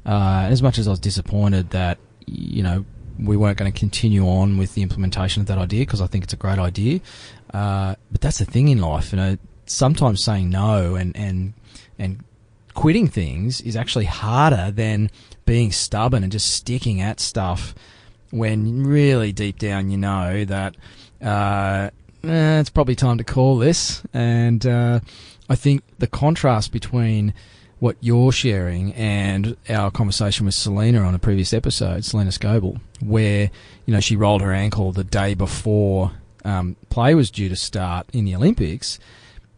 Uh, 0.07 0.47
as 0.49 0.63
much 0.63 0.79
as 0.79 0.87
I 0.87 0.91
was 0.91 1.01
disappointed 1.01 1.71
that 1.71 1.99
you 2.27 2.63
know 2.63 2.85
we 3.19 3.37
weren't 3.37 3.59
going 3.59 3.73
to 3.73 3.79
continue 3.79 4.27
on 4.27 4.57
with 4.57 4.75
the 4.75 4.83
implementation 4.83 5.41
of 5.41 5.47
that 5.49 5.59
idea 5.59 5.81
because 5.81 6.01
I 6.01 6.07
think 6.07 6.25
it's 6.25 6.33
a 6.33 6.37
great 6.37 6.59
idea. 6.59 7.01
Uh, 7.53 7.97
but 8.13 8.21
that's 8.21 8.39
the 8.39 8.45
thing 8.45 8.69
in 8.69 8.79
life, 8.79 9.13
you 9.13 9.17
know. 9.17 9.37
Sometimes 9.69 10.23
saying 10.23 10.49
no 10.49 10.95
and 10.95 11.17
and 11.17 11.55
and 11.99 12.23
quitting 12.75 13.09
things 13.09 13.61
is 13.63 13.75
actually 13.75 14.05
harder 14.05 14.71
than 14.71 15.11
being 15.45 15.73
stubborn 15.73 16.23
and 16.23 16.31
just 16.31 16.51
sticking 16.51 17.01
at 17.01 17.19
stuff 17.19 17.75
when 18.31 18.85
really 18.85 19.33
deep 19.33 19.59
down 19.59 19.91
you 19.91 19.97
know 19.97 20.45
that 20.45 20.77
uh, 21.23 21.91
eh, 22.23 22.61
it's 22.61 22.71
probably 22.71 22.95
time 22.95 23.19
to 23.19 23.25
call 23.25 23.59
this. 23.59 24.03
And 24.13 24.65
uh, 24.65 25.01
I 25.49 25.57
think 25.57 25.83
the 25.99 26.07
contrast 26.07 26.71
between 26.71 27.35
what 27.79 27.97
you're 28.01 28.33
sharing 28.33 28.93
and 28.95 29.57
our 29.69 29.91
conversation 29.91 30.47
with 30.47 30.55
Selena 30.55 31.01
on 31.01 31.15
a 31.15 31.19
previous 31.19 31.53
episode, 31.53 32.05
Selena 32.05 32.31
Scoble, 32.31 32.81
where 33.01 33.51
you 33.85 33.95
know 33.95 34.01
she 34.01 34.17
rolled 34.17 34.43
her 34.43 34.53
ankle 34.53 34.93
the 34.93 35.05
day 35.05 35.35
before 35.35 36.13
um, 36.45 36.77
play 36.91 37.15
was 37.15 37.31
due 37.31 37.49
to 37.49 37.57
start 37.57 38.07
in 38.13 38.25
the 38.25 38.35
Olympics 38.35 38.99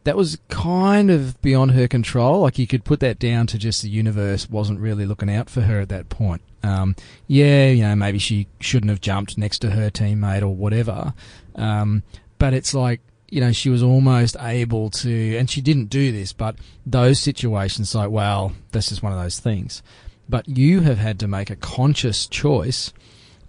that 0.08 0.16
was 0.16 0.38
kind 0.48 1.10
of 1.10 1.40
beyond 1.42 1.72
her 1.72 1.86
control. 1.86 2.40
Like 2.40 2.58
you 2.58 2.66
could 2.66 2.82
put 2.82 3.00
that 3.00 3.18
down 3.18 3.46
to 3.48 3.58
just 3.58 3.82
the 3.82 3.90
universe 3.90 4.48
wasn't 4.48 4.80
really 4.80 5.04
looking 5.04 5.30
out 5.30 5.50
for 5.50 5.60
her 5.60 5.80
at 5.80 5.90
that 5.90 6.08
point. 6.08 6.40
Um, 6.62 6.96
yeah, 7.26 7.68
you 7.68 7.82
know, 7.82 7.94
maybe 7.94 8.18
she 8.18 8.46
shouldn't 8.58 8.88
have 8.88 9.02
jumped 9.02 9.36
next 9.36 9.58
to 9.58 9.70
her 9.72 9.90
teammate 9.90 10.40
or 10.40 10.48
whatever. 10.48 11.12
Um, 11.56 12.04
but 12.38 12.54
it's 12.54 12.72
like, 12.72 13.02
you 13.30 13.40
know, 13.40 13.52
she 13.52 13.70
was 13.70 13.82
almost 13.82 14.36
able 14.40 14.90
to, 14.90 15.36
and 15.36 15.50
she 15.50 15.60
didn't 15.60 15.86
do 15.86 16.12
this, 16.12 16.32
but 16.32 16.56
those 16.86 17.20
situations, 17.20 17.94
like, 17.94 18.10
well, 18.10 18.52
this 18.72 18.90
is 18.90 19.02
one 19.02 19.12
of 19.12 19.18
those 19.18 19.38
things. 19.38 19.82
But 20.28 20.48
you 20.48 20.80
have 20.80 20.98
had 20.98 21.18
to 21.20 21.28
make 21.28 21.50
a 21.50 21.56
conscious 21.56 22.26
choice 22.26 22.92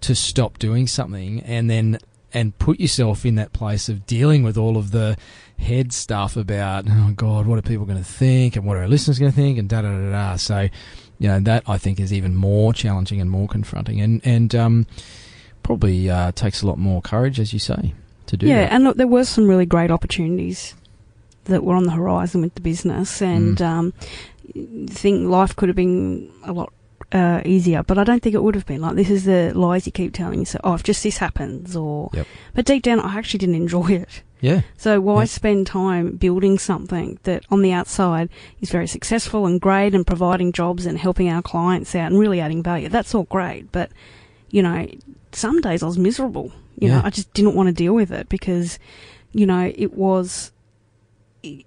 to 0.00 0.14
stop 0.14 0.58
doing 0.58 0.86
something 0.86 1.40
and 1.40 1.68
then 1.68 1.98
and 2.32 2.56
put 2.58 2.78
yourself 2.78 3.26
in 3.26 3.34
that 3.34 3.52
place 3.52 3.88
of 3.88 4.06
dealing 4.06 4.42
with 4.42 4.56
all 4.56 4.76
of 4.76 4.92
the 4.92 5.16
head 5.58 5.92
stuff 5.92 6.36
about 6.36 6.84
oh 6.88 7.12
god 7.14 7.46
what 7.46 7.58
are 7.58 7.62
people 7.62 7.84
going 7.84 7.98
to 7.98 8.04
think 8.04 8.56
and 8.56 8.64
what 8.64 8.76
are 8.76 8.82
our 8.82 8.88
listeners 8.88 9.18
going 9.18 9.30
to 9.30 9.36
think 9.36 9.58
and 9.58 9.68
da 9.68 9.82
da 9.82 9.90
da 9.90 10.10
da 10.10 10.36
so 10.36 10.68
you 11.18 11.28
know 11.28 11.40
that 11.40 11.64
I 11.66 11.76
think 11.76 12.00
is 12.00 12.12
even 12.12 12.34
more 12.34 12.72
challenging 12.72 13.20
and 13.20 13.30
more 13.30 13.46
confronting 13.46 14.00
and 14.00 14.20
and 14.24 14.54
um, 14.54 14.86
probably 15.62 16.08
uh, 16.08 16.32
takes 16.32 16.62
a 16.62 16.66
lot 16.66 16.78
more 16.78 17.02
courage 17.02 17.38
as 17.38 17.52
you 17.52 17.58
say 17.58 17.94
to 18.30 18.36
do 18.36 18.46
yeah 18.46 18.60
that. 18.60 18.72
and 18.72 18.84
look 18.84 18.96
there 18.96 19.06
were 19.06 19.24
some 19.24 19.46
really 19.46 19.66
great 19.66 19.90
opportunities 19.90 20.74
that 21.44 21.64
were 21.64 21.74
on 21.74 21.84
the 21.84 21.92
horizon 21.92 22.40
with 22.40 22.54
the 22.54 22.60
business 22.60 23.20
and 23.20 23.58
mm. 23.58 23.66
um, 23.66 23.92
think 24.88 25.28
life 25.28 25.54
could 25.56 25.68
have 25.68 25.76
been 25.76 26.30
a 26.44 26.52
lot 26.52 26.72
uh, 27.12 27.42
easier, 27.44 27.82
but 27.82 27.98
I 27.98 28.04
don't 28.04 28.22
think 28.22 28.34
it 28.34 28.42
would 28.42 28.54
have 28.54 28.66
been. 28.66 28.80
Like 28.80 28.94
this 28.94 29.10
is 29.10 29.24
the 29.24 29.52
lies 29.54 29.86
you 29.86 29.92
keep 29.92 30.12
telling 30.12 30.40
yourself. 30.40 30.60
Oh, 30.64 30.74
if 30.74 30.82
just 30.82 31.02
this 31.02 31.18
happens, 31.18 31.74
or 31.74 32.10
yep. 32.12 32.26
but 32.54 32.66
deep 32.66 32.82
down, 32.82 33.00
I 33.00 33.16
actually 33.16 33.38
didn't 33.38 33.56
enjoy 33.56 33.86
it. 33.88 34.22
Yeah. 34.40 34.62
So 34.76 35.00
why 35.00 35.22
yeah. 35.22 35.26
spend 35.26 35.66
time 35.66 36.12
building 36.12 36.58
something 36.58 37.18
that 37.24 37.44
on 37.50 37.62
the 37.62 37.72
outside 37.72 38.30
is 38.60 38.70
very 38.70 38.86
successful 38.86 39.44
and 39.46 39.60
great 39.60 39.94
and 39.94 40.06
providing 40.06 40.52
jobs 40.52 40.86
and 40.86 40.96
helping 40.98 41.28
our 41.28 41.42
clients 41.42 41.94
out 41.94 42.10
and 42.10 42.18
really 42.18 42.40
adding 42.40 42.62
value? 42.62 42.88
That's 42.88 43.14
all 43.14 43.24
great, 43.24 43.70
but 43.72 43.90
you 44.50 44.62
know, 44.62 44.88
some 45.32 45.60
days 45.60 45.82
I 45.82 45.86
was 45.86 45.98
miserable. 45.98 46.52
You 46.80 46.88
yeah. 46.88 46.98
know, 46.98 47.02
I 47.04 47.10
just 47.10 47.32
didn't 47.34 47.54
want 47.54 47.68
to 47.68 47.72
deal 47.72 47.94
with 47.94 48.10
it 48.10 48.28
because, 48.28 48.78
you 49.32 49.46
know, 49.46 49.70
it 49.74 49.92
was. 49.94 50.52
It, 51.42 51.64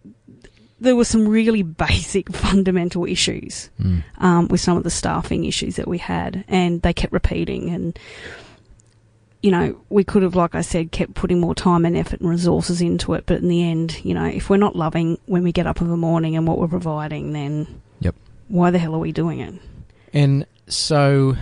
there 0.79 0.95
were 0.97 1.05
some 1.05 1.27
really 1.27 1.63
basic 1.63 2.33
fundamental 2.35 3.05
issues 3.05 3.69
mm. 3.79 4.03
um, 4.17 4.49
with 4.49 4.59
some 4.59 4.75
of 4.75 4.83
the 4.83 4.89
staffing 4.89 5.45
issues 5.45 5.77
that 5.77 5.87
we 5.87 5.97
had, 5.97 6.43
and 6.47 6.81
they 6.81 6.93
kept 6.93 7.13
repeating. 7.13 7.69
And 7.69 7.97
you 9.43 9.51
know, 9.51 9.77
we 9.89 10.05
could 10.05 10.23
have, 10.23 10.35
like 10.35 10.55
I 10.55 10.61
said, 10.61 10.91
kept 10.91 11.15
putting 11.15 11.41
more 11.41 11.53
time 11.53 11.83
and 11.83 11.97
effort 11.97 12.21
and 12.21 12.29
resources 12.29 12.81
into 12.81 13.13
it, 13.13 13.25
but 13.25 13.39
in 13.39 13.49
the 13.49 13.61
end, 13.61 14.03
you 14.03 14.13
know, 14.13 14.23
if 14.23 14.49
we're 14.49 14.55
not 14.55 14.73
loving 14.73 15.19
when 15.25 15.43
we 15.43 15.51
get 15.51 15.67
up 15.67 15.81
in 15.81 15.89
the 15.89 15.97
morning 15.97 16.37
and 16.37 16.47
what 16.47 16.57
we're 16.57 16.69
providing, 16.69 17.33
then 17.33 17.81
yep, 17.99 18.15
why 18.47 18.71
the 18.71 18.79
hell 18.79 18.95
are 18.95 18.99
we 18.99 19.11
doing 19.11 19.41
it? 19.41 19.53
And 20.13 20.45
so, 20.67 21.35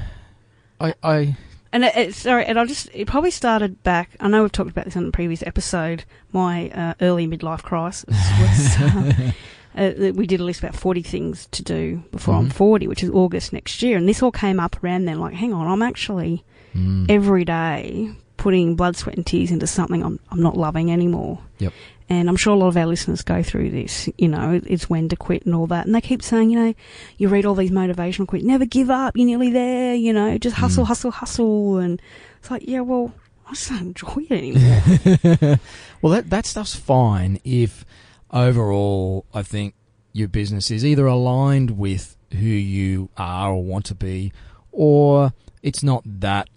I, 0.79 0.95
I 1.03 1.37
and 1.73 1.85
it, 1.85 1.95
it, 1.95 2.15
sorry, 2.15 2.45
and 2.45 2.59
I 2.59 2.65
just 2.65 2.89
it 2.93 3.07
probably 3.07 3.31
started 3.31 3.81
back. 3.83 4.11
I 4.19 4.27
know 4.27 4.41
we've 4.41 4.51
talked 4.51 4.71
about 4.71 4.85
this 4.85 4.97
on 4.97 5.05
the 5.05 5.11
previous 5.11 5.43
episode. 5.43 6.03
My 6.31 6.69
uh, 6.69 6.93
early 7.01 7.27
midlife 7.27 7.63
crisis 7.63 8.15
was. 8.39 9.33
Uh, 9.73 9.83
uh, 9.83 10.11
we 10.13 10.27
did 10.27 10.41
at 10.41 10.45
least 10.45 10.61
about 10.61 10.75
40 10.75 11.01
things 11.01 11.47
to 11.51 11.63
do 11.63 12.03
before 12.11 12.33
mm-hmm. 12.33 12.47
I'm 12.47 12.51
40, 12.51 12.87
which 12.87 13.03
is 13.03 13.09
August 13.09 13.53
next 13.53 13.81
year. 13.81 13.97
And 13.97 14.05
this 14.05 14.21
all 14.21 14.29
came 14.29 14.59
up 14.59 14.83
around 14.83 15.05
then, 15.05 15.21
like, 15.21 15.33
hang 15.33 15.53
on, 15.53 15.65
I'm 15.65 15.81
actually 15.81 16.43
mm. 16.75 17.05
every 17.09 17.45
day 17.45 18.11
putting 18.41 18.75
blood, 18.75 18.97
sweat, 18.97 19.15
and 19.15 19.23
tears 19.23 19.51
into 19.51 19.67
something 19.67 20.03
I'm, 20.03 20.19
I'm 20.31 20.41
not 20.41 20.57
loving 20.57 20.91
anymore. 20.91 21.37
Yep. 21.59 21.73
And 22.09 22.27
I'm 22.27 22.35
sure 22.35 22.55
a 22.55 22.57
lot 22.57 22.69
of 22.69 22.75
our 22.75 22.87
listeners 22.87 23.21
go 23.21 23.43
through 23.43 23.69
this, 23.69 24.09
you 24.17 24.27
know, 24.27 24.59
it's 24.65 24.89
when 24.89 25.09
to 25.09 25.15
quit 25.15 25.45
and 25.45 25.53
all 25.53 25.67
that. 25.67 25.85
And 25.85 25.93
they 25.93 26.01
keep 26.01 26.23
saying, 26.23 26.49
you 26.49 26.59
know, 26.59 26.73
you 27.19 27.29
read 27.29 27.45
all 27.45 27.53
these 27.53 27.69
motivational 27.69 28.27
quotes, 28.27 28.43
never 28.43 28.65
give 28.65 28.89
up, 28.89 29.15
you're 29.15 29.27
nearly 29.27 29.51
there, 29.51 29.93
you 29.93 30.11
know, 30.11 30.39
just 30.39 30.55
hustle, 30.55 30.85
mm. 30.85 30.87
hustle, 30.87 31.11
hustle. 31.11 31.77
And 31.77 32.01
it's 32.39 32.49
like, 32.49 32.63
yeah, 32.67 32.79
well, 32.79 33.13
I 33.45 33.51
just 33.51 33.69
don't 33.69 33.81
enjoy 33.81 34.25
it 34.27 34.31
anymore. 34.31 35.59
well, 36.01 36.13
that, 36.13 36.31
that 36.31 36.47
stuff's 36.47 36.73
fine 36.73 37.39
if 37.43 37.85
overall, 38.31 39.27
I 39.35 39.43
think 39.43 39.75
your 40.13 40.29
business 40.29 40.71
is 40.71 40.83
either 40.83 41.05
aligned 41.05 41.77
with 41.77 42.17
who 42.31 42.39
you 42.39 43.09
are 43.17 43.51
or 43.51 43.63
want 43.63 43.85
to 43.85 43.95
be, 43.95 44.33
or 44.71 45.31
it's 45.61 45.83
not 45.83 46.01
that 46.05 46.49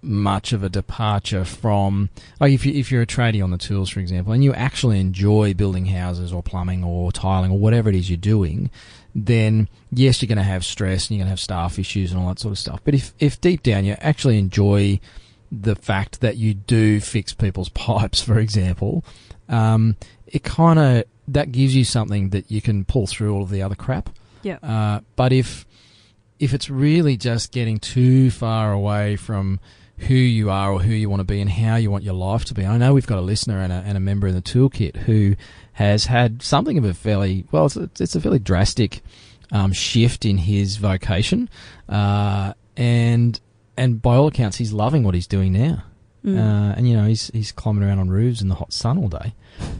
much 0.00 0.52
of 0.52 0.62
a 0.62 0.68
departure 0.68 1.44
from 1.44 2.08
like 2.38 2.52
if 2.52 2.64
you 2.64 2.72
if 2.72 2.92
you're 2.92 3.02
a 3.02 3.06
tradie 3.06 3.42
on 3.42 3.50
the 3.50 3.58
tools 3.58 3.90
for 3.90 3.98
example 3.98 4.32
and 4.32 4.44
you 4.44 4.52
actually 4.54 5.00
enjoy 5.00 5.52
building 5.52 5.86
houses 5.86 6.32
or 6.32 6.40
plumbing 6.40 6.84
or 6.84 7.10
tiling 7.10 7.50
or 7.50 7.58
whatever 7.58 7.88
it 7.88 7.96
is 7.96 8.08
you're 8.08 8.16
doing 8.16 8.70
then 9.14 9.68
yes 9.90 10.22
you're 10.22 10.28
going 10.28 10.38
to 10.38 10.44
have 10.44 10.64
stress 10.64 11.08
and 11.08 11.16
you're 11.16 11.24
going 11.24 11.26
to 11.26 11.30
have 11.30 11.40
staff 11.40 11.78
issues 11.78 12.12
and 12.12 12.20
all 12.20 12.28
that 12.28 12.38
sort 12.38 12.52
of 12.52 12.58
stuff. 12.58 12.80
But 12.84 12.94
if 12.94 13.12
if 13.18 13.40
deep 13.40 13.62
down 13.62 13.84
you 13.84 13.96
actually 13.98 14.38
enjoy 14.38 15.00
the 15.50 15.74
fact 15.74 16.20
that 16.20 16.36
you 16.36 16.54
do 16.54 17.00
fix 17.00 17.32
people's 17.32 17.68
pipes 17.70 18.20
for 18.20 18.38
example 18.38 19.04
um, 19.48 19.96
it 20.26 20.44
kind 20.44 20.78
of 20.78 21.04
that 21.26 21.52
gives 21.52 21.74
you 21.74 21.84
something 21.84 22.30
that 22.30 22.50
you 22.50 22.60
can 22.60 22.84
pull 22.84 23.06
through 23.06 23.34
all 23.34 23.42
of 23.42 23.50
the 23.50 23.62
other 23.62 23.74
crap. 23.74 24.10
Yeah. 24.42 24.58
Uh, 24.62 25.00
but 25.16 25.32
if 25.32 25.66
if 26.38 26.54
it's 26.54 26.70
really 26.70 27.16
just 27.16 27.52
getting 27.52 27.78
too 27.78 28.30
far 28.30 28.72
away 28.72 29.16
from 29.16 29.58
who 29.98 30.14
you 30.14 30.50
are 30.50 30.72
or 30.72 30.80
who 30.80 30.92
you 30.92 31.10
want 31.10 31.20
to 31.20 31.24
be 31.24 31.40
and 31.40 31.50
how 31.50 31.76
you 31.76 31.90
want 31.90 32.04
your 32.04 32.14
life 32.14 32.44
to 32.46 32.54
be. 32.54 32.64
I 32.64 32.78
know 32.78 32.94
we've 32.94 33.06
got 33.06 33.18
a 33.18 33.22
listener 33.22 33.60
and 33.60 33.72
a, 33.72 33.82
and 33.86 33.96
a 33.96 34.00
member 34.00 34.26
in 34.28 34.34
the 34.34 34.42
toolkit 34.42 34.96
who 34.96 35.34
has 35.72 36.06
had 36.06 36.42
something 36.42 36.78
of 36.78 36.84
a 36.84 36.94
fairly 36.94 37.44
well, 37.50 37.66
it's 37.66 37.76
a, 37.76 37.90
it's 38.00 38.14
a 38.14 38.20
fairly 38.20 38.38
drastic 38.38 39.00
um, 39.52 39.72
shift 39.72 40.24
in 40.24 40.38
his 40.38 40.76
vocation, 40.76 41.48
uh, 41.88 42.52
and 42.76 43.40
and 43.76 44.02
by 44.02 44.16
all 44.16 44.26
accounts, 44.26 44.56
he's 44.58 44.72
loving 44.72 45.04
what 45.04 45.14
he's 45.14 45.26
doing 45.26 45.52
now. 45.52 45.84
Mm. 46.24 46.36
Uh, 46.36 46.74
and 46.76 46.88
you 46.88 46.96
know 46.96 47.06
he's 47.06 47.28
he's 47.28 47.52
climbing 47.52 47.84
around 47.84 47.98
on 48.00 48.10
roofs 48.10 48.42
in 48.42 48.48
the 48.48 48.56
hot 48.56 48.72
sun 48.72 48.98
all 48.98 49.08
day, 49.08 49.34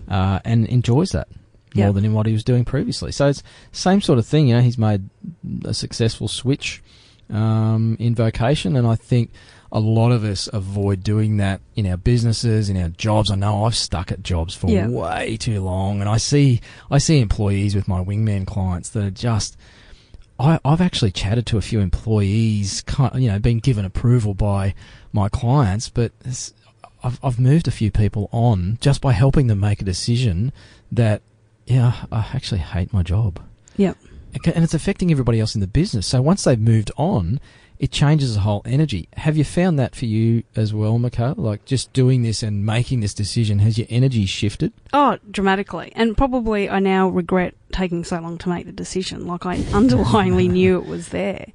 uh, 0.08 0.38
and 0.44 0.66
enjoys 0.66 1.10
that 1.12 1.28
more 1.74 1.86
Yep. 1.86 1.94
than 1.94 2.04
in 2.06 2.12
what 2.14 2.26
he 2.26 2.32
was 2.32 2.44
doing 2.44 2.64
previously. 2.64 3.12
So 3.12 3.28
it's 3.28 3.42
same 3.72 4.00
sort 4.00 4.18
of 4.18 4.26
thing. 4.26 4.48
You 4.48 4.56
know, 4.56 4.62
he's 4.62 4.78
made 4.78 5.10
a 5.64 5.74
successful 5.74 6.28
switch 6.28 6.82
um, 7.30 7.96
in 8.00 8.14
vocation, 8.14 8.76
and 8.76 8.86
I 8.86 8.94
think 8.94 9.30
a 9.70 9.80
lot 9.80 10.12
of 10.12 10.24
us 10.24 10.48
avoid 10.52 11.02
doing 11.02 11.36
that 11.38 11.60
in 11.76 11.86
our 11.86 11.96
businesses, 11.98 12.70
in 12.70 12.76
our 12.76 12.88
jobs. 12.88 13.30
I 13.30 13.34
know 13.34 13.64
I've 13.64 13.74
stuck 13.76 14.10
at 14.10 14.22
jobs 14.22 14.54
for 14.54 14.70
Yeah. 14.70 14.88
way 14.88 15.36
too 15.36 15.60
long, 15.60 16.00
and 16.00 16.08
I 16.08 16.16
see 16.16 16.60
I 16.90 16.98
see 16.98 17.20
employees 17.20 17.74
with 17.74 17.86
my 17.88 18.02
wingman 18.02 18.46
clients 18.46 18.88
that 18.90 19.04
are 19.04 19.10
just. 19.10 19.56
I, 20.40 20.60
I've 20.64 20.80
actually 20.80 21.10
chatted 21.10 21.46
to 21.46 21.58
a 21.58 21.60
few 21.60 21.80
employees, 21.80 22.84
you 23.14 23.28
know, 23.28 23.40
been 23.40 23.58
given 23.58 23.84
approval 23.84 24.34
by 24.34 24.72
my 25.12 25.28
clients, 25.28 25.88
but 25.88 26.12
I've, 27.02 27.18
I've 27.24 27.40
moved 27.40 27.66
a 27.66 27.72
few 27.72 27.90
people 27.90 28.28
on 28.32 28.78
just 28.80 29.00
by 29.00 29.12
helping 29.14 29.48
them 29.48 29.58
make 29.58 29.80
a 29.82 29.84
decision 29.84 30.52
that, 30.92 31.22
yeah, 31.66 32.04
I 32.12 32.26
actually 32.34 32.60
hate 32.60 32.92
my 32.92 33.02
job. 33.02 33.40
Okay, 34.36 34.52
And 34.54 34.62
it's 34.62 34.74
affecting 34.74 35.10
everybody 35.10 35.40
else 35.40 35.54
in 35.56 35.60
the 35.60 35.66
business. 35.66 36.06
So 36.06 36.22
once 36.22 36.44
they've 36.44 36.58
moved 36.60 36.92
on, 36.96 37.40
it 37.78 37.92
changes 37.92 38.34
the 38.34 38.40
whole 38.40 38.62
energy. 38.64 39.08
Have 39.16 39.36
you 39.36 39.44
found 39.44 39.78
that 39.78 39.94
for 39.94 40.06
you 40.06 40.42
as 40.56 40.74
well, 40.74 40.98
Michaela? 40.98 41.34
Like 41.36 41.64
just 41.64 41.92
doing 41.92 42.22
this 42.22 42.42
and 42.42 42.66
making 42.66 43.00
this 43.00 43.14
decision, 43.14 43.60
has 43.60 43.78
your 43.78 43.86
energy 43.90 44.26
shifted? 44.26 44.72
Oh, 44.92 45.18
dramatically. 45.30 45.92
And 45.94 46.16
probably 46.16 46.68
I 46.68 46.80
now 46.80 47.08
regret 47.08 47.54
taking 47.72 48.04
so 48.04 48.18
long 48.20 48.38
to 48.38 48.48
make 48.48 48.66
the 48.66 48.72
decision. 48.72 49.26
Like 49.26 49.46
I 49.46 49.58
underlyingly 49.58 50.50
knew 50.50 50.78
it 50.78 50.86
was 50.86 51.10
there. 51.10 51.46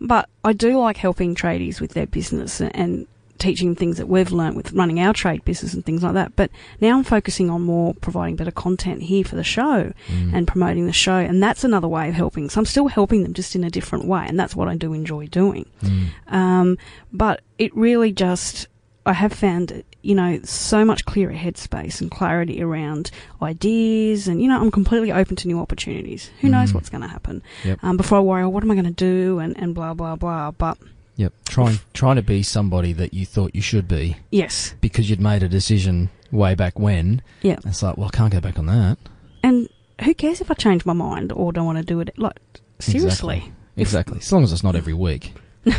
But 0.00 0.28
I 0.44 0.52
do 0.52 0.78
like 0.78 0.96
helping 0.96 1.34
tradies 1.34 1.80
with 1.80 1.92
their 1.92 2.06
business 2.06 2.60
and 2.60 3.06
teaching 3.40 3.74
things 3.74 3.96
that 3.96 4.06
we've 4.08 4.30
learnt 4.30 4.54
with 4.54 4.72
running 4.72 5.00
our 5.00 5.12
trade 5.12 5.44
business 5.44 5.74
and 5.74 5.84
things 5.84 6.02
like 6.04 6.14
that. 6.14 6.36
But 6.36 6.50
now 6.80 6.96
I'm 6.96 7.02
focusing 7.04 7.50
on 7.50 7.62
more 7.62 7.94
providing 7.94 8.36
better 8.36 8.52
content 8.52 9.02
here 9.02 9.24
for 9.24 9.34
the 9.34 9.42
show 9.42 9.92
Mm. 10.08 10.32
and 10.34 10.46
promoting 10.46 10.86
the 10.86 10.92
show. 10.92 11.16
And 11.16 11.42
that's 11.42 11.64
another 11.64 11.88
way 11.88 12.08
of 12.08 12.14
helping. 12.14 12.48
So 12.48 12.60
I'm 12.60 12.66
still 12.66 12.86
helping 12.86 13.24
them 13.24 13.34
just 13.34 13.56
in 13.56 13.64
a 13.64 13.70
different 13.70 14.04
way. 14.04 14.24
And 14.28 14.38
that's 14.38 14.54
what 14.54 14.68
I 14.68 14.76
do 14.76 14.92
enjoy 14.92 15.26
doing. 15.26 15.66
Mm. 15.82 16.06
Um, 16.32 16.78
but 17.12 17.40
it 17.58 17.74
really 17.76 18.12
just, 18.12 18.68
I 19.06 19.14
have 19.14 19.32
found, 19.32 19.82
you 20.02 20.14
know, 20.14 20.40
so 20.44 20.84
much 20.84 21.04
clearer 21.06 21.32
headspace 21.32 22.00
and 22.00 22.10
clarity 22.10 22.62
around 22.62 23.10
ideas. 23.42 24.28
And, 24.28 24.40
you 24.42 24.48
know, 24.48 24.60
I'm 24.60 24.70
completely 24.70 25.10
open 25.12 25.36
to 25.36 25.48
new 25.48 25.58
opportunities. 25.58 26.30
Who 26.40 26.48
knows 26.50 26.70
Mm. 26.70 26.74
what's 26.74 26.90
going 26.90 27.02
to 27.02 27.08
happen? 27.08 27.42
Yep. 27.64 27.78
Um, 27.82 27.96
before 27.96 28.18
I 28.18 28.20
worry, 28.20 28.42
oh, 28.42 28.48
what 28.50 28.62
am 28.62 28.70
I 28.70 28.74
going 28.74 28.84
to 28.84 28.90
do? 28.90 29.38
And, 29.38 29.56
and 29.58 29.74
blah, 29.74 29.94
blah, 29.94 30.16
blah. 30.16 30.50
But 30.50 30.76
Yep. 31.20 31.32
Trying 31.50 31.78
trying 31.92 32.16
to 32.16 32.22
be 32.22 32.42
somebody 32.42 32.94
that 32.94 33.12
you 33.12 33.26
thought 33.26 33.54
you 33.54 33.60
should 33.60 33.86
be 33.86 34.16
yes. 34.30 34.74
because 34.80 35.10
you'd 35.10 35.20
made 35.20 35.42
a 35.42 35.48
decision 35.50 36.08
way 36.32 36.54
back 36.54 36.78
when. 36.78 37.20
Yeah. 37.42 37.58
It's 37.66 37.82
like, 37.82 37.98
well, 37.98 38.08
I 38.12 38.16
can't 38.16 38.32
go 38.32 38.40
back 38.40 38.58
on 38.58 38.64
that. 38.66 38.96
And 39.42 39.68
who 40.02 40.14
cares 40.14 40.40
if 40.40 40.50
I 40.50 40.54
change 40.54 40.86
my 40.86 40.94
mind 40.94 41.30
or 41.32 41.52
don't 41.52 41.66
want 41.66 41.76
to 41.76 41.84
do 41.84 42.00
it? 42.00 42.10
Like, 42.16 42.38
seriously. 42.78 43.36
Exactly. 43.36 43.52
Exactly. 43.76 44.18
As 44.18 44.32
long 44.32 44.44
as 44.44 44.52
it's 44.52 44.62
not 44.64 44.76
every 44.76 44.94
week. 44.94 45.34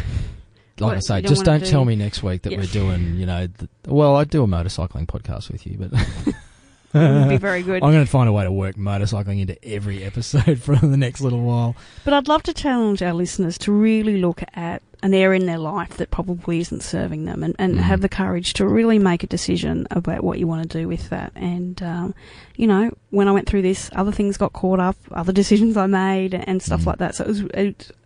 Like 0.79 0.87
What, 0.87 0.97
I 0.97 0.99
say, 1.01 1.21
don't 1.21 1.29
just 1.29 1.45
don't 1.45 1.59
do- 1.59 1.69
tell 1.69 1.85
me 1.85 1.95
next 1.95 2.23
week 2.23 2.41
that 2.41 2.51
Yeah. 2.53 2.57
we're 2.59 2.65
doing, 2.65 3.15
you 3.15 3.27
know, 3.27 3.45
the, 3.45 3.69
well, 3.87 4.15
I 4.15 4.23
do 4.23 4.43
a 4.43 4.47
motorcycling 4.47 5.05
podcast 5.05 5.51
with 5.51 5.67
you, 5.67 5.77
but 5.77 5.91
It 5.93 6.35
would 6.93 7.29
be 7.29 7.37
very 7.49 7.63
good. 7.63 7.83
I'm 7.83 7.91
going 7.91 8.05
to 8.05 8.09
find 8.11 8.27
a 8.29 8.31
way 8.33 8.43
to 8.43 8.51
work 8.51 8.75
motorcycling 8.75 9.41
into 9.41 9.63
every 9.65 10.03
episode 10.03 10.59
for 10.61 10.75
the 10.75 10.97
next 10.97 11.21
little 11.21 11.41
while. 11.41 11.75
But 12.05 12.13
I'd 12.13 12.27
love 12.27 12.43
to 12.43 12.53
challenge 12.53 13.01
our 13.01 13.13
listeners 13.13 13.57
to 13.59 13.71
really 13.71 14.21
look 14.21 14.43
at 14.53 14.81
an 15.03 15.15
area 15.15 15.39
in 15.39 15.47
their 15.47 15.57
life 15.57 15.97
that 15.97 16.11
probably 16.11 16.59
isn't 16.59 16.83
serving 16.83 17.25
them 17.25 17.43
and, 17.43 17.55
and 17.57 17.73
Mhm. 17.75 17.79
have 17.79 18.01
the 18.01 18.09
courage 18.09 18.53
to 18.53 18.67
really 18.67 18.99
make 18.99 19.23
a 19.23 19.27
decision 19.27 19.87
about 19.89 20.23
what 20.23 20.37
you 20.37 20.45
want 20.45 20.69
to 20.69 20.77
do 20.79 20.87
with 20.87 21.09
that. 21.09 21.31
And, 21.35 21.81
um, 21.81 22.13
you 22.55 22.67
know, 22.67 22.91
when 23.09 23.27
I 23.27 23.31
went 23.31 23.47
through 23.49 23.63
this, 23.63 23.89
other 23.95 24.11
things 24.11 24.37
got 24.37 24.53
caught 24.53 24.79
up, 24.79 24.95
other 25.11 25.31
decisions 25.41 25.75
I 25.75 25.87
made 25.87 26.35
and 26.35 26.61
stuff 26.61 26.81
Mhm. 26.81 26.85
like 26.85 26.97
that. 26.99 27.15
So 27.15 27.23
it 27.23 27.27
was 27.27 27.43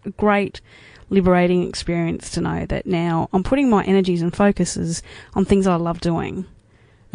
a 0.05 0.09
great 0.11 0.61
liberating 1.09 1.67
experience 1.67 2.29
to 2.31 2.41
know 2.41 2.65
that 2.65 2.85
now 2.85 3.29
I'm 3.33 3.43
putting 3.43 3.69
my 3.69 3.83
energies 3.83 4.21
and 4.21 4.33
focuses 4.33 5.03
on 5.33 5.43
things 5.45 5.67
I 5.67 5.75
love 5.75 5.99
doing. 5.99 6.45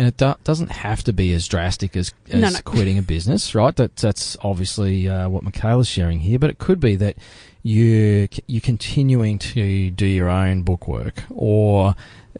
And 0.01 0.09
it 0.09 0.17
do- 0.17 0.35
doesn't 0.45 0.71
have 0.71 1.05
to 1.05 1.13
be 1.13 1.35
as 1.35 1.47
drastic 1.47 1.95
as, 1.95 2.15
as 2.31 2.41
No, 2.41 2.49
no. 2.49 2.59
quitting 2.65 2.97
a 2.97 3.03
business, 3.03 3.55
right? 3.55 3.77
That, 3.77 3.97
that's 3.97 4.35
obviously 4.41 5.07
uh, 5.07 5.29
what 5.29 5.43
Michaela's 5.43 5.89
sharing 5.89 6.21
here, 6.21 6.39
but 6.39 6.49
it 6.49 6.57
could 6.57 6.81
be 6.81 6.97
that 6.97 7.17
you 7.63 8.27
you're 8.47 8.63
continuing 8.63 9.39
to 9.39 9.91
do 9.91 10.07
your 10.07 10.31
own 10.31 10.63
bookwork 10.63 11.25
or 11.29 11.95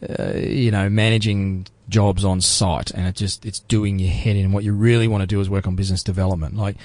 uh, 0.09 0.33
you 0.33 0.71
know 0.71 0.89
managing 0.89 1.67
jobs 1.87 2.25
on 2.25 2.41
site, 2.41 2.89
and 2.89 3.05
it 3.05 3.13
just 3.13 3.45
it's 3.45 3.59
doing 3.59 3.99
your 3.99 4.09
head 4.09 4.37
in. 4.37 4.53
What 4.53 4.63
you 4.63 4.73
really 4.73 5.07
want 5.07 5.21
to 5.21 5.27
do 5.27 5.39
is 5.39 5.47
work 5.47 5.67
on 5.67 5.75
business 5.75 6.01
development. 6.01 6.57
Like 6.57 6.77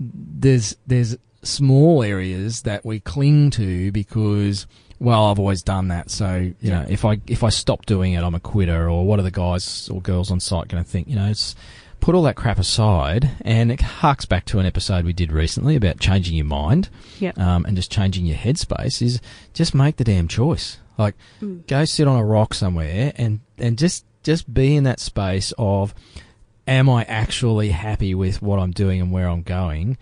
there's 0.00 0.74
there's 0.88 1.16
small 1.44 2.02
areas 2.02 2.62
that 2.62 2.84
we 2.84 2.98
cling 2.98 3.50
to 3.50 3.92
because 3.92 4.66
well 4.98 5.26
I've 5.26 5.38
always 5.38 5.62
done 5.62 5.88
that 5.88 6.10
so 6.10 6.36
you 6.36 6.54
Yeah. 6.60 6.80
know 6.80 6.86
if 6.88 7.04
I 7.04 7.20
if 7.26 7.42
I 7.44 7.48
stop 7.50 7.86
doing 7.86 8.12
it 8.14 8.22
I'm 8.22 8.34
a 8.34 8.40
quitter 8.40 8.88
or 8.88 9.04
what 9.06 9.18
are 9.18 9.22
the 9.22 9.30
guys 9.30 9.88
or 9.88 10.00
girls 10.00 10.30
on 10.30 10.40
site 10.40 10.68
going 10.68 10.82
to 10.82 10.88
think 10.88 11.08
you 11.08 11.16
know 11.16 11.26
it's 11.28 11.54
put 12.00 12.14
all 12.14 12.22
that 12.22 12.36
crap 12.36 12.58
aside 12.58 13.30
and 13.40 13.72
it 13.72 13.80
harks 13.80 14.26
back 14.26 14.44
to 14.46 14.58
an 14.58 14.66
episode 14.66 15.04
we 15.04 15.12
did 15.12 15.32
recently 15.32 15.76
about 15.76 15.98
changing 15.98 16.36
your 16.36 16.44
mind 16.46 16.88
Yep. 17.20 17.38
um, 17.38 17.64
and 17.64 17.74
just 17.76 17.90
changing 17.90 18.26
your 18.26 18.36
headspace 18.36 19.00
is 19.02 19.20
just 19.54 19.74
make 19.74 19.96
the 19.96 20.04
damn 20.04 20.28
choice 20.28 20.78
like 20.98 21.14
Mm. 21.42 21.66
go 21.66 21.84
sit 21.84 22.06
on 22.08 22.16
a 22.18 22.24
rock 22.24 22.54
somewhere 22.54 23.12
and 23.16 23.40
and 23.58 23.76
just 23.78 24.04
just 24.22 24.52
be 24.52 24.76
in 24.76 24.84
that 24.84 25.00
space 25.00 25.52
of 25.58 25.94
am 26.66 26.88
I 26.90 27.04
actually 27.04 27.70
happy 27.70 28.14
with 28.14 28.42
what 28.42 28.58
I'm 28.58 28.72
doing 28.72 29.00
and 29.00 29.12
where 29.12 29.28
I'm 29.28 29.42
going? 29.42 29.96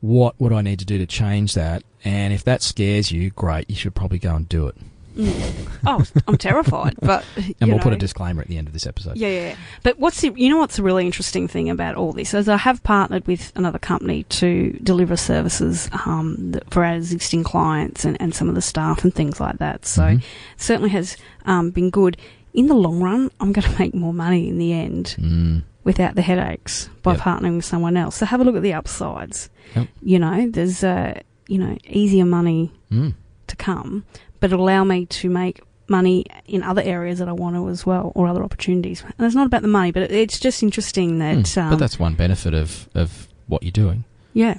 What 0.00 0.38
would 0.40 0.52
I 0.52 0.62
need 0.62 0.78
to 0.78 0.84
do 0.84 0.98
to 0.98 1.06
change 1.06 1.54
that? 1.54 1.82
And 2.04 2.32
if 2.32 2.42
that 2.44 2.62
scares 2.62 3.12
you, 3.12 3.30
great, 3.30 3.68
you 3.68 3.76
should 3.76 3.94
probably 3.94 4.18
go 4.18 4.34
and 4.34 4.48
do 4.48 4.66
it. 4.68 4.76
Mm. 5.16 5.68
Oh, 5.86 6.04
I'm 6.28 6.38
terrified, 6.38 6.94
but 7.02 7.24
And 7.60 7.70
we'll 7.70 7.80
put 7.80 7.92
a 7.92 7.96
disclaimer 7.96 8.40
at 8.40 8.48
the 8.48 8.56
end 8.56 8.68
of 8.68 8.72
this 8.72 8.86
episode. 8.86 9.16
Yeah, 9.16 9.28
yeah. 9.28 9.56
But 9.82 9.98
what's 9.98 10.20
the, 10.20 10.32
you 10.36 10.48
know 10.48 10.58
what's 10.58 10.76
the 10.76 10.82
really 10.82 11.04
interesting 11.04 11.48
thing 11.48 11.68
about 11.68 11.96
all 11.96 12.12
this 12.12 12.32
is 12.32 12.48
I 12.48 12.56
have 12.56 12.82
partnered 12.84 13.26
with 13.26 13.52
another 13.56 13.78
company 13.78 14.22
to 14.24 14.70
deliver 14.82 15.16
services 15.16 15.90
um, 16.06 16.54
for 16.70 16.84
our 16.84 16.94
existing 16.94 17.42
clients 17.44 18.04
and, 18.04 18.16
and 18.20 18.34
some 18.34 18.48
of 18.48 18.54
the 18.54 18.62
staff 18.62 19.02
and 19.04 19.12
things 19.12 19.40
like 19.40 19.58
that. 19.58 19.84
So 19.84 20.02
Mhm. 20.02 20.18
it 20.20 20.24
certainly 20.56 20.90
has 20.90 21.16
um, 21.44 21.70
been 21.70 21.90
good. 21.90 22.16
In 22.54 22.66
the 22.68 22.74
long 22.74 23.00
run, 23.02 23.30
I'm 23.40 23.52
going 23.52 23.68
to 23.70 23.78
make 23.78 23.94
more 23.94 24.14
money 24.14 24.48
in 24.48 24.58
the 24.58 24.72
end 24.72 25.16
Mm. 25.18 25.62
Without 25.90 26.14
the 26.14 26.22
headaches 26.30 26.88
by 27.02 27.12
Yep. 27.14 27.20
partnering 27.26 27.56
with 27.56 27.64
someone 27.72 27.96
else. 28.02 28.14
So 28.16 28.26
have 28.26 28.40
a 28.40 28.44
look 28.44 28.56
at 28.56 28.62
the 28.62 28.74
upsides. 28.80 29.50
Yep. 29.76 29.86
You 30.12 30.18
know, 30.24 30.36
there's 30.56 30.82
uh, 30.84 31.12
you 31.52 31.58
know 31.62 31.76
easier 32.02 32.24
money 32.38 32.70
Mm. 32.92 33.14
to 33.46 33.56
come, 33.56 34.04
but 34.40 34.52
allow 34.52 34.82
me 34.84 35.06
to 35.20 35.28
make 35.30 35.56
money 35.88 36.24
in 36.46 36.62
other 36.62 36.82
areas 36.96 37.18
that 37.18 37.28
I 37.28 37.32
want 37.32 37.56
to 37.56 37.68
as 37.68 37.84
well, 37.84 38.12
or 38.14 38.28
other 38.28 38.42
opportunities. 38.44 39.02
And 39.18 39.26
it's 39.26 39.34
not 39.34 39.46
about 39.46 39.62
the 39.62 39.68
money, 39.78 39.90
but 39.92 40.02
it's 40.10 40.38
just 40.38 40.62
interesting 40.62 41.18
that. 41.18 41.36
Mm. 41.38 41.58
Um, 41.62 41.70
but 41.70 41.78
that's 41.80 41.98
one 41.98 42.14
benefit 42.14 42.54
of, 42.54 42.88
of 42.94 43.28
what 43.48 43.62
you're 43.64 43.72
doing. 43.84 44.04
yeah. 44.32 44.58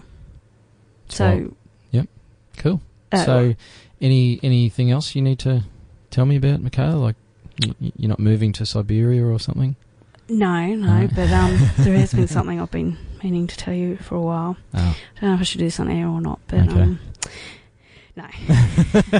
So 1.09 1.53
Yep. 1.91 2.07
Cool. 2.57 2.81
uh, 3.11 3.25
so, 3.25 3.55
any 4.01 4.39
anything 4.43 4.91
else 4.91 5.15
you 5.15 5.21
need 5.21 5.39
to 5.39 5.63
tell 6.09 6.25
me 6.25 6.35
about, 6.37 6.61
Michaela? 6.61 6.95
Like, 6.95 7.15
you're 7.79 8.09
not 8.09 8.19
moving 8.19 8.51
to 8.53 8.65
Siberia 8.65 9.23
or 9.25 9.39
something? 9.39 9.75
No, 10.29 10.67
no, 10.67 11.07
but 11.13 11.29
um, 11.31 11.57
there 11.79 11.97
has 11.97 12.13
been 12.13 12.27
something 12.29 12.59
I've 12.59 12.71
been 12.71 12.97
meaning 13.23 13.47
to 13.47 13.57
tell 13.57 13.73
you 13.73 13.97
for 13.97 14.15
a 14.15 14.21
while. 14.21 14.57
Oh. 14.73 14.97
I 15.17 15.19
don't 15.21 15.29
know 15.29 15.35
if 15.35 15.41
I 15.41 15.43
should 15.43 15.59
do 15.59 15.65
this 15.65 15.79
on 15.79 15.89
air 15.89 16.07
or 16.07 16.21
not, 16.21 16.39
but 16.47 16.59
Okay. 16.69 16.81
um, 16.81 16.99
no. 18.15 18.25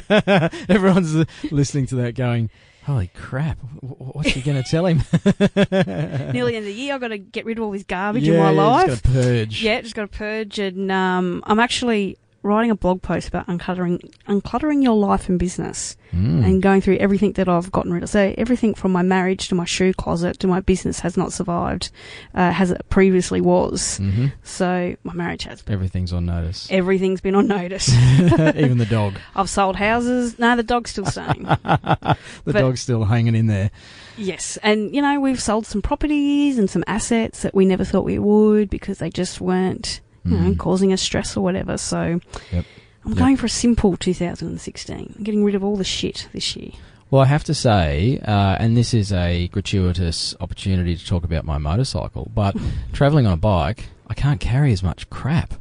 Everyone's 0.69 1.25
listening 1.51 1.85
to 1.87 1.95
that 1.95 2.15
going, 2.15 2.49
holy 2.85 3.09
crap, 3.15 3.57
wh- 3.59 3.87
wh- 3.93 4.15
what's 4.15 4.29
she 4.31 4.41
going 4.41 4.61
to 4.61 4.69
tell 4.69 4.85
him? 4.85 5.03
Nearly 6.33 6.55
end 6.55 6.65
of 6.65 6.65
the 6.65 6.73
year, 6.73 6.93
I've 6.95 7.01
got 7.01 7.09
to 7.09 7.17
get 7.17 7.45
rid 7.45 7.57
of 7.57 7.63
all 7.63 7.71
this 7.71 7.83
garbage 7.83 8.23
yeah, 8.23 8.33
in 8.33 8.39
my 8.39 8.51
yeah, 8.51 8.61
life. 8.61 8.87
Just 8.87 9.03
got 9.03 9.09
to 9.11 9.13
purge. 9.19 9.63
Yeah, 9.63 9.81
just 9.81 9.95
got 9.95 10.11
to 10.11 10.17
purge, 10.17 10.59
and 10.59 10.91
um, 10.91 11.43
I'm 11.45 11.59
actually 11.59 12.17
writing 12.43 12.71
a 12.71 12.75
blog 12.75 13.01
post 13.01 13.27
about 13.27 13.45
uncluttering 13.47 13.99
uncluttering 14.27 14.81
your 14.83 14.95
life 14.95 15.29
and 15.29 15.37
business 15.39 15.95
Mm. 16.11 16.43
and 16.43 16.61
going 16.61 16.81
through 16.81 16.97
everything 16.97 17.31
that 17.33 17.47
I've 17.47 17.71
gotten 17.71 17.93
rid 17.93 18.03
of. 18.03 18.09
So 18.09 18.33
everything 18.37 18.73
from 18.73 18.91
my 18.91 19.01
marriage 19.01 19.47
to 19.47 19.55
my 19.55 19.63
shoe 19.63 19.93
closet 19.93 20.39
to 20.39 20.47
my 20.47 20.59
business 20.59 20.99
has 20.99 21.15
not 21.15 21.31
survived 21.31 21.89
uh, 22.35 22.51
as 22.53 22.69
it 22.71 22.81
previously 22.89 23.39
was. 23.39 23.95
hmm 23.97 24.25
So 24.43 24.97
my 25.03 25.13
marriage 25.13 25.43
has. 25.45 25.63
Everything's 25.69 26.11
on 26.11 26.25
notice. 26.25 26.67
Everything's 26.71 27.21
been 27.21 27.35
on 27.35 27.47
notice. 27.47 27.87
Even 28.19 28.77
the 28.77 28.87
dog. 28.89 29.13
I've 29.37 29.49
sold 29.49 29.77
houses. 29.77 30.37
No, 30.37 30.57
the 30.57 30.63
dog's 30.63 30.89
still 30.91 31.05
staying. 31.05 31.43
the 31.43 32.17
But- 32.43 32.53
dog's 32.59 32.81
still 32.81 33.05
hanging 33.05 33.35
in 33.35 33.47
there. 33.47 33.71
yes, 34.17 34.57
and 34.63 34.93
you 34.93 35.01
know 35.01 35.17
we've 35.21 35.41
sold 35.41 35.65
some 35.65 35.81
properties 35.81 36.57
and 36.57 36.69
some 36.69 36.83
assets 36.87 37.41
that 37.43 37.55
we 37.55 37.63
never 37.65 37.85
thought 37.85 38.03
we 38.03 38.19
would 38.19 38.69
because 38.69 38.97
they 38.97 39.09
just 39.09 39.39
weren't, 39.39 40.01
you 40.25 40.37
know, 40.37 40.51
Mm. 40.51 40.57
causing 40.57 40.93
us 40.93 41.01
stress 41.01 41.35
or 41.37 41.41
whatever. 41.43 41.77
So 41.77 42.19
Yep. 42.51 42.65
I'm 43.03 43.11
Yep. 43.11 43.17
going 43.17 43.37
for 43.37 43.47
a 43.47 43.49
simple 43.49 43.97
2016. 43.97 45.15
I'm 45.17 45.23
getting 45.23 45.43
rid 45.43 45.55
of 45.55 45.63
all 45.63 45.75
the 45.75 45.83
shit 45.83 46.27
this 46.33 46.55
year. 46.55 46.71
Well, 47.09 47.21
I 47.21 47.25
have 47.25 47.43
to 47.45 47.53
say, 47.53 48.19
uh, 48.25 48.55
and 48.59 48.77
this 48.77 48.93
is 48.93 49.11
a 49.11 49.47
gratuitous 49.49 50.33
opportunity 50.39 50.95
to 50.95 51.05
talk 51.05 51.23
about 51.25 51.43
my 51.43 51.57
motorcycle, 51.57 52.31
but 52.33 52.55
travelling 52.93 53.25
on 53.25 53.33
a 53.33 53.37
bike, 53.37 53.85
I 54.07 54.13
can't 54.13 54.39
carry 54.39 54.71
as 54.71 54.81
much 54.83 55.09
crap. 55.09 55.55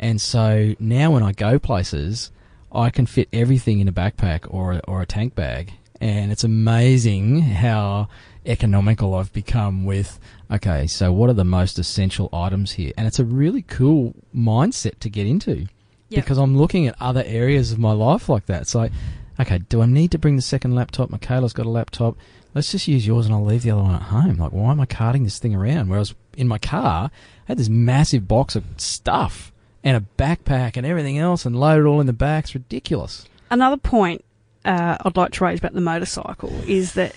And 0.00 0.20
so 0.20 0.74
now 0.80 1.10
when 1.12 1.22
I 1.22 1.32
go 1.32 1.58
places, 1.58 2.30
I 2.72 2.90
can 2.90 3.06
fit 3.06 3.28
everything 3.32 3.78
in 3.80 3.88
a 3.88 3.92
backpack 3.92 4.40
or 4.48 4.72
a, 4.72 4.78
or 4.88 5.00
a 5.00 5.06
tank 5.06 5.34
bag. 5.34 5.72
And 6.00 6.30
it's 6.32 6.44
amazing 6.44 7.40
how 7.40 8.08
economical 8.46 9.14
I've 9.14 9.32
become 9.32 9.84
with, 9.84 10.18
okay, 10.50 10.86
so 10.86 11.12
what 11.12 11.28
are 11.30 11.34
the 11.34 11.44
most 11.44 11.78
essential 11.78 12.28
items 12.32 12.72
here? 12.72 12.92
And 12.96 13.06
it's 13.06 13.18
a 13.18 13.24
really 13.24 13.62
cool 13.62 14.14
mindset 14.34 14.98
to 15.00 15.10
get 15.10 15.26
into 15.26 15.66
Yep. 16.08 16.24
because 16.24 16.38
I'm 16.38 16.56
looking 16.56 16.86
at 16.86 16.94
other 17.00 17.24
areas 17.26 17.72
of 17.72 17.78
my 17.78 17.92
life 17.92 18.28
like 18.28 18.46
that. 18.46 18.62
It's 18.62 18.74
like, 18.74 18.92
okay, 19.40 19.58
do 19.58 19.82
I 19.82 19.86
need 19.86 20.12
to 20.12 20.18
bring 20.18 20.36
the 20.36 20.42
second 20.42 20.74
laptop? 20.74 21.10
Michaela's 21.10 21.52
got 21.52 21.66
a 21.66 21.70
laptop. 21.70 22.16
Let's 22.54 22.70
just 22.70 22.86
use 22.88 23.06
yours 23.06 23.26
and 23.26 23.34
I'll 23.34 23.44
leave 23.44 23.62
the 23.62 23.72
other 23.72 23.82
one 23.82 23.94
at 23.96 24.02
home. 24.02 24.36
Like, 24.36 24.52
why 24.52 24.70
am 24.70 24.80
I 24.80 24.86
carting 24.86 25.24
this 25.24 25.38
thing 25.38 25.54
around? 25.54 25.88
Whereas 25.88 26.14
in 26.36 26.48
my 26.48 26.58
car, 26.58 27.10
I 27.12 27.44
had 27.48 27.58
this 27.58 27.68
massive 27.68 28.28
box 28.28 28.54
of 28.56 28.64
stuff 28.76 29.52
and 29.84 29.96
a 29.96 30.22
backpack 30.22 30.76
and 30.76 30.86
everything 30.86 31.18
else 31.18 31.44
and 31.44 31.58
loaded 31.58 31.86
all 31.86 32.00
in 32.00 32.06
the 32.06 32.12
back. 32.12 32.44
It's 32.44 32.54
ridiculous. 32.54 33.26
Another 33.50 33.76
point 33.76 34.24
uh, 34.64 34.96
I'd 35.00 35.16
like 35.16 35.32
to 35.32 35.44
raise 35.44 35.58
about 35.58 35.74
the 35.74 35.80
motorcycle 35.80 36.50
is 36.66 36.94
that 36.94 37.14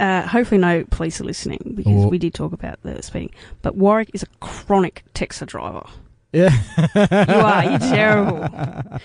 uh, 0.00 0.22
hopefully 0.26 0.58
no 0.58 0.84
police 0.90 1.20
are 1.20 1.24
listening 1.24 1.72
because 1.74 2.04
Or- 2.04 2.10
we 2.10 2.18
did 2.18 2.34
talk 2.34 2.52
about 2.52 2.78
the 2.82 3.02
speeding. 3.02 3.30
But 3.62 3.76
Warwick 3.76 4.10
is 4.14 4.22
a 4.22 4.26
chronic 4.40 5.04
Texas 5.14 5.48
driver. 5.48 5.84
Yeah. 6.32 6.50
You 6.94 7.34
are. 7.34 7.64
You're 7.64 7.78
terrible. 7.78 9.00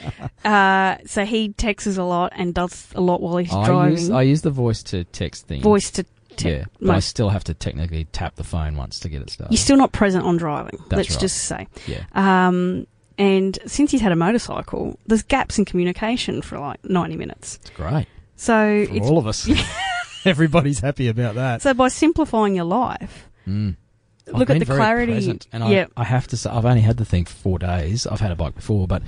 Uh, 0.46 0.96
so 1.06 1.26
he 1.26 1.50
texts 1.54 1.98
a 1.98 2.04
lot 2.04 2.32
and 2.36 2.54
does 2.54 2.88
a 2.96 3.02
lot 3.02 3.22
while 3.22 3.38
he's 3.38 3.54
I 3.54 3.66
driving. 3.66 3.98
use, 3.98 4.10
I 4.10 4.22
use 4.22 4.42
the 4.44 4.50
voice 4.50 4.82
to 4.84 5.04
text 5.06 5.48
thing. 5.48 5.62
Voice 5.62 5.92
to 5.92 6.06
te- 6.38 6.50
yeah, 6.52 6.64
but 6.80 6.96
I 6.96 7.00
still 7.00 7.28
have 7.30 7.44
to 7.46 7.54
technically 7.54 8.06
tap 8.14 8.36
the 8.36 8.46
phone 8.46 8.78
once 8.78 9.00
to 9.02 9.10
get 9.10 9.22
it 9.22 9.30
started. 9.30 9.52
You're 9.54 9.58
still 9.60 9.76
not 9.78 9.92
present 9.92 10.24
on 10.26 10.38
driving. 10.38 10.80
That's 10.90 10.98
let's 10.98 11.10
right. 11.12 11.20
just 11.20 11.38
say. 11.44 11.68
yeah. 11.86 12.06
Um, 12.14 12.88
and 13.18 13.58
since 13.66 13.92
he's 13.92 14.00
had 14.02 14.12
a 14.12 14.16
motorcycle, 14.16 14.98
there's 15.08 15.24
gaps 15.24 15.58
in 15.58 15.66
communication 15.66 16.42
for 16.42 16.60
like 16.60 16.82
90 16.86 17.18
minutes. 17.18 17.58
It's 17.62 17.72
great. 17.72 18.06
So 18.36 18.86
For 18.88 18.96
it's 18.96 19.08
all 19.08 19.18
of 19.18 19.28
us. 19.28 19.50
Everybody's 20.26 20.80
happy 20.80 21.08
about 21.08 21.36
that. 21.36 21.62
so 21.62 21.74
by 21.74 21.88
simplifying 21.90 22.56
your 22.56 22.66
life, 22.66 23.28
Mm. 23.48 23.76
Look 24.28 24.50
at 24.50 24.60
the 24.60 24.66
very 24.66 24.78
clarity. 24.78 25.14
present, 25.14 25.48
and 25.54 25.70
yeah, 25.70 25.86
I, 25.96 26.02
I 26.02 26.04
have 26.04 26.28
to 26.28 26.38
say, 26.38 26.50
I've 26.50 26.66
only 26.66 26.82
had 26.82 26.98
the 26.98 27.06
thing 27.06 27.24
for 27.24 27.34
four 27.34 27.60
days. 27.60 28.06
I've 28.06 28.20
had 28.20 28.30
a 28.32 28.36
bike 28.36 28.56
before, 28.56 28.86
but 28.86 29.02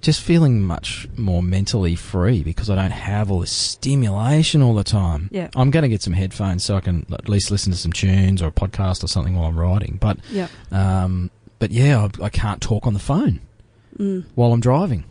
just 0.00 0.20
feeling 0.20 0.60
much 0.62 1.06
more 1.16 1.44
mentally 1.44 1.94
free 1.94 2.42
because 2.42 2.68
I 2.68 2.74
don't 2.74 2.90
have 2.90 3.30
all 3.30 3.38
this 3.38 3.52
stimulation 3.52 4.60
all 4.60 4.74
the 4.74 4.82
time. 4.82 5.28
Yeah. 5.30 5.48
I'm 5.54 5.70
going 5.70 5.84
to 5.84 5.88
get 5.88 6.02
some 6.02 6.12
headphones 6.12 6.64
so 6.64 6.74
I 6.76 6.80
can 6.80 7.06
at 7.12 7.28
least 7.28 7.52
listen 7.52 7.70
to 7.72 7.78
some 7.78 7.92
tunes 7.92 8.42
or 8.42 8.48
a 8.48 8.52
podcast 8.52 9.04
or 9.04 9.06
something 9.06 9.36
while 9.36 9.46
I'm 9.46 9.58
riding. 9.58 9.96
But, 10.00 10.18
yeah. 10.30 10.48
um, 10.72 11.30
but 11.60 11.70
yeah, 11.70 12.08
I, 12.20 12.24
I 12.24 12.28
can't 12.28 12.60
talk 12.60 12.84
on 12.86 12.94
the 12.94 13.00
phone 13.00 13.40
Mm. 13.98 14.24
while 14.36 14.52
I'm 14.52 14.60
driving, 14.60 15.04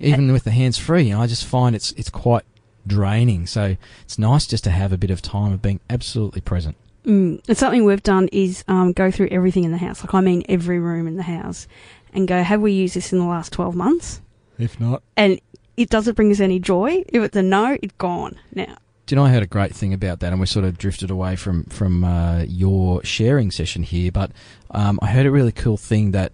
even 0.00 0.30
with 0.32 0.44
the 0.44 0.50
hands 0.50 0.76
free. 0.76 1.12
I 1.14 1.26
just 1.26 1.44
find 1.46 1.74
it's 1.74 1.92
it's 1.92 2.10
quite 2.10 2.42
draining. 2.86 3.46
So 3.46 3.76
it's 4.02 4.18
nice 4.18 4.46
just 4.46 4.64
to 4.64 4.70
have 4.70 4.92
a 4.92 4.98
bit 4.98 5.10
of 5.10 5.22
time 5.22 5.52
of 5.52 5.62
being 5.62 5.80
absolutely 5.88 6.40
present. 6.40 6.76
Mm. 7.04 7.42
And 7.46 7.56
something 7.56 7.84
we've 7.84 8.02
done 8.02 8.28
is 8.32 8.64
um, 8.66 8.92
go 8.92 9.10
through 9.10 9.28
everything 9.30 9.64
in 9.64 9.72
the 9.72 9.78
house. 9.78 10.02
Like 10.02 10.14
I 10.14 10.20
mean, 10.20 10.44
every 10.48 10.78
room 10.78 11.06
in 11.06 11.16
the 11.16 11.22
house, 11.22 11.68
and 12.12 12.26
go, 12.26 12.42
have 12.42 12.60
we 12.60 12.72
used 12.72 12.94
this 12.94 13.12
in 13.12 13.18
the 13.18 13.26
last 13.26 13.52
twelve 13.52 13.74
months? 13.74 14.20
If 14.58 14.78
not, 14.80 15.02
And 15.16 15.40
it 15.76 15.90
doesn't 15.90 16.14
bring 16.14 16.30
us 16.30 16.40
any 16.40 16.60
joy. 16.60 17.04
If 17.08 17.22
it's 17.22 17.36
a 17.36 17.42
no, 17.42 17.76
it's 17.82 17.94
gone 17.98 18.38
now. 18.54 18.76
Do 19.06 19.14
you 19.14 19.16
know 19.16 19.26
I 19.26 19.30
heard 19.30 19.42
a 19.42 19.46
great 19.46 19.74
thing 19.74 19.92
about 19.92 20.20
that, 20.20 20.32
and 20.32 20.40
we 20.40 20.46
sort 20.46 20.64
of 20.64 20.78
drifted 20.78 21.10
away 21.10 21.36
from 21.36 21.64
from 21.64 22.04
uh, 22.04 22.44
your 22.48 23.04
sharing 23.04 23.50
session 23.50 23.82
here, 23.82 24.10
but 24.10 24.30
um, 24.70 24.98
I 25.02 25.08
heard 25.08 25.26
a 25.26 25.30
really 25.30 25.52
cool 25.52 25.76
thing 25.76 26.12
that, 26.12 26.32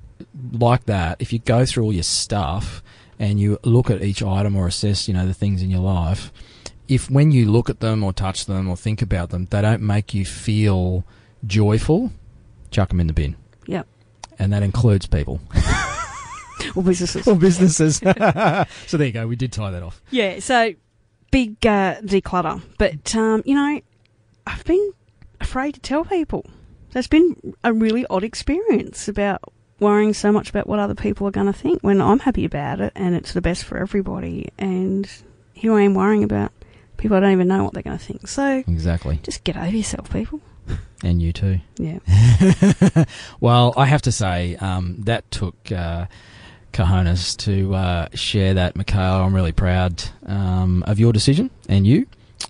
like 0.52 0.84
that, 0.84 1.16
if 1.20 1.32
you 1.32 1.40
go 1.40 1.66
through 1.66 1.82
all 1.82 1.92
your 1.92 2.04
stuff 2.04 2.80
and 3.20 3.38
you 3.38 3.58
look 3.62 3.90
at 3.90 4.02
each 4.02 4.22
item 4.22 4.56
or 4.56 4.66
assess, 4.66 5.06
you 5.06 5.14
know, 5.14 5.26
the 5.26 5.34
things 5.34 5.62
in 5.62 5.70
your 5.70 5.80
life, 5.82 6.32
if 6.88 7.08
when 7.10 7.30
you 7.30 7.48
look 7.48 7.70
at 7.70 7.78
them 7.78 8.02
or 8.02 8.12
touch 8.12 8.46
them 8.46 8.66
or 8.68 8.76
think 8.76 9.00
about 9.02 9.28
them, 9.30 9.46
they 9.50 9.60
don't 9.62 9.82
make 9.82 10.12
you 10.14 10.24
feel 10.24 11.04
joyful, 11.46 12.10
chuck 12.72 12.88
them 12.88 12.98
in 12.98 13.06
the 13.06 13.12
bin. 13.12 13.36
Yep. 13.66 13.86
And 14.38 14.52
that 14.52 14.62
includes 14.62 15.06
people 15.06 15.40
Or 16.74 16.82
businesses. 16.82 17.26
or 17.28 17.36
businesses. 17.36 17.96
so 18.86 18.96
there 18.96 19.06
you 19.06 19.12
go. 19.12 19.26
We 19.26 19.36
did 19.36 19.52
tie 19.52 19.70
that 19.70 19.82
off. 19.82 20.02
Yeah, 20.10 20.38
so 20.40 20.72
big 21.30 21.64
uh, 21.66 22.00
declutter. 22.02 22.62
But, 22.78 23.14
um, 23.14 23.42
you 23.44 23.54
know, 23.54 23.80
I've 24.46 24.64
been 24.64 24.92
afraid 25.40 25.74
to 25.74 25.80
tell 25.80 26.04
people. 26.04 26.46
That's 26.92 27.06
been 27.06 27.54
a 27.64 27.72
really 27.72 28.04
odd 28.10 28.24
experience 28.24 29.08
about 29.08 29.40
worrying 29.80 30.12
so 30.14 30.30
much 30.32 30.50
about 30.50 30.66
what 30.66 30.78
other 30.78 30.94
people 30.94 31.26
are 31.26 31.30
going 31.32 31.46
to 31.46 31.52
think 31.52 31.80
when 31.82 32.00
I'm 32.00 32.20
happy 32.20 32.44
about 32.44 32.80
it 32.80 32.92
and 32.94 33.14
it's 33.14 33.32
the 33.32 33.40
best 33.40 33.64
for 33.64 33.78
everybody. 33.78 34.50
And 34.58 35.10
here 35.54 35.72
I 35.74 35.82
am 35.82 35.94
worrying 35.94 36.22
about 36.24 36.52
people 36.96 37.16
I 37.16 37.20
don't 37.20 37.32
even 37.32 37.48
know 37.48 37.64
what 37.64 37.72
they're 37.72 37.82
going 37.82 37.98
to 37.98 38.04
think. 38.04 38.28
So 38.28 38.62
Exactly. 38.66 39.20
just 39.22 39.44
get 39.44 39.56
over 39.56 39.74
yourself, 39.74 40.10
people. 40.10 40.40
And 41.02 41.20
you 41.22 41.32
too. 41.32 41.60
Yeah. 41.78 41.98
well, 43.40 43.72
I 43.76 43.86
have 43.86 44.02
to 44.02 44.12
say 44.12 44.56
um, 44.56 44.96
that 45.00 45.28
took 45.30 45.72
uh, 45.72 46.06
cojones 46.72 47.36
to 47.38 47.74
uh, 47.74 48.08
share 48.14 48.54
that, 48.54 48.76
Michaela. 48.76 49.24
I'm 49.24 49.34
really 49.34 49.52
proud 49.52 50.04
um, 50.26 50.84
of 50.86 50.98
your 51.00 51.12
decision 51.12 51.50
and 51.68 51.86
you, 51.86 52.06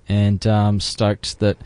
and 0.08 0.44
um, 0.46 0.80
stoked 0.80 1.38
that 1.38 1.56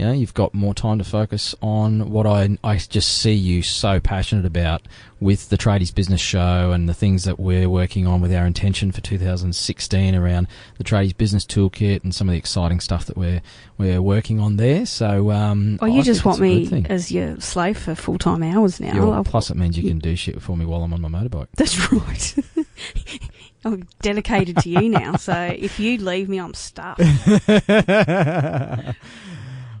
you 0.00 0.06
know 0.06 0.12
you've 0.12 0.32
got 0.32 0.54
more 0.54 0.72
time 0.72 0.96
to 0.96 1.04
focus 1.04 1.54
on 1.60 2.10
what 2.10 2.26
I 2.26 2.56
I 2.64 2.78
just 2.78 3.18
see 3.18 3.34
you 3.34 3.60
so 3.60 4.00
passionate 4.00 4.46
about 4.46 4.80
with 5.20 5.50
the 5.50 5.58
Tradies 5.58 5.94
Business 5.94 6.22
Show 6.22 6.72
and 6.72 6.88
the 6.88 6.94
things 6.94 7.24
that 7.24 7.38
we're 7.38 7.68
working 7.68 8.06
on 8.06 8.22
with 8.22 8.32
our 8.32 8.46
intention 8.46 8.92
for 8.92 9.02
2016 9.02 10.14
around 10.14 10.46
the 10.78 10.84
Tradies 10.84 11.14
Business 11.14 11.44
Toolkit 11.44 12.02
and 12.02 12.14
some 12.14 12.30
of 12.30 12.32
the 12.32 12.38
exciting 12.38 12.80
stuff 12.80 13.04
that 13.04 13.18
we're 13.18 13.42
we're 13.76 14.00
working 14.00 14.40
on 14.40 14.56
there. 14.56 14.86
So, 14.86 15.30
um, 15.32 15.76
Well, 15.82 15.90
you 15.90 16.00
I 16.00 16.02
just 16.02 16.24
want 16.24 16.40
it's 16.40 16.68
a 16.70 16.70
good 16.70 16.82
me 16.84 16.88
as 16.88 17.12
your 17.12 17.38
slave 17.38 17.76
for 17.76 17.94
full 17.94 18.16
time 18.16 18.42
hours 18.42 18.80
now. 18.80 19.12
I'll- 19.12 19.24
plus, 19.24 19.50
it 19.50 19.58
means 19.58 19.76
you 19.76 19.86
can 19.86 19.98
do 19.98 20.16
shit 20.16 20.40
for 20.40 20.56
me 20.56 20.64
while 20.64 20.82
I'm 20.82 20.94
on 20.94 21.02
my 21.02 21.10
motorbike. 21.10 21.48
That's 21.56 21.92
right. 21.92 22.34
I'm 23.66 23.86
dedicated 24.00 24.56
to 24.58 24.70
you 24.70 24.88
now, 24.88 25.16
so 25.16 25.34
if 25.34 25.78
you 25.78 25.98
leave 25.98 26.30
me, 26.30 26.40
I'm 26.40 26.54
stuffed. 26.54 27.02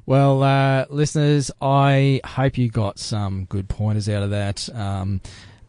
well, 0.06 0.42
uh, 0.42 0.86
listeners, 0.90 1.50
I 1.60 2.20
hope 2.24 2.58
you 2.58 2.68
got 2.70 2.98
some 2.98 3.44
good 3.44 3.68
pointers 3.68 4.08
out 4.08 4.22
of 4.22 4.30
that. 4.30 4.68
Um, 4.74 5.20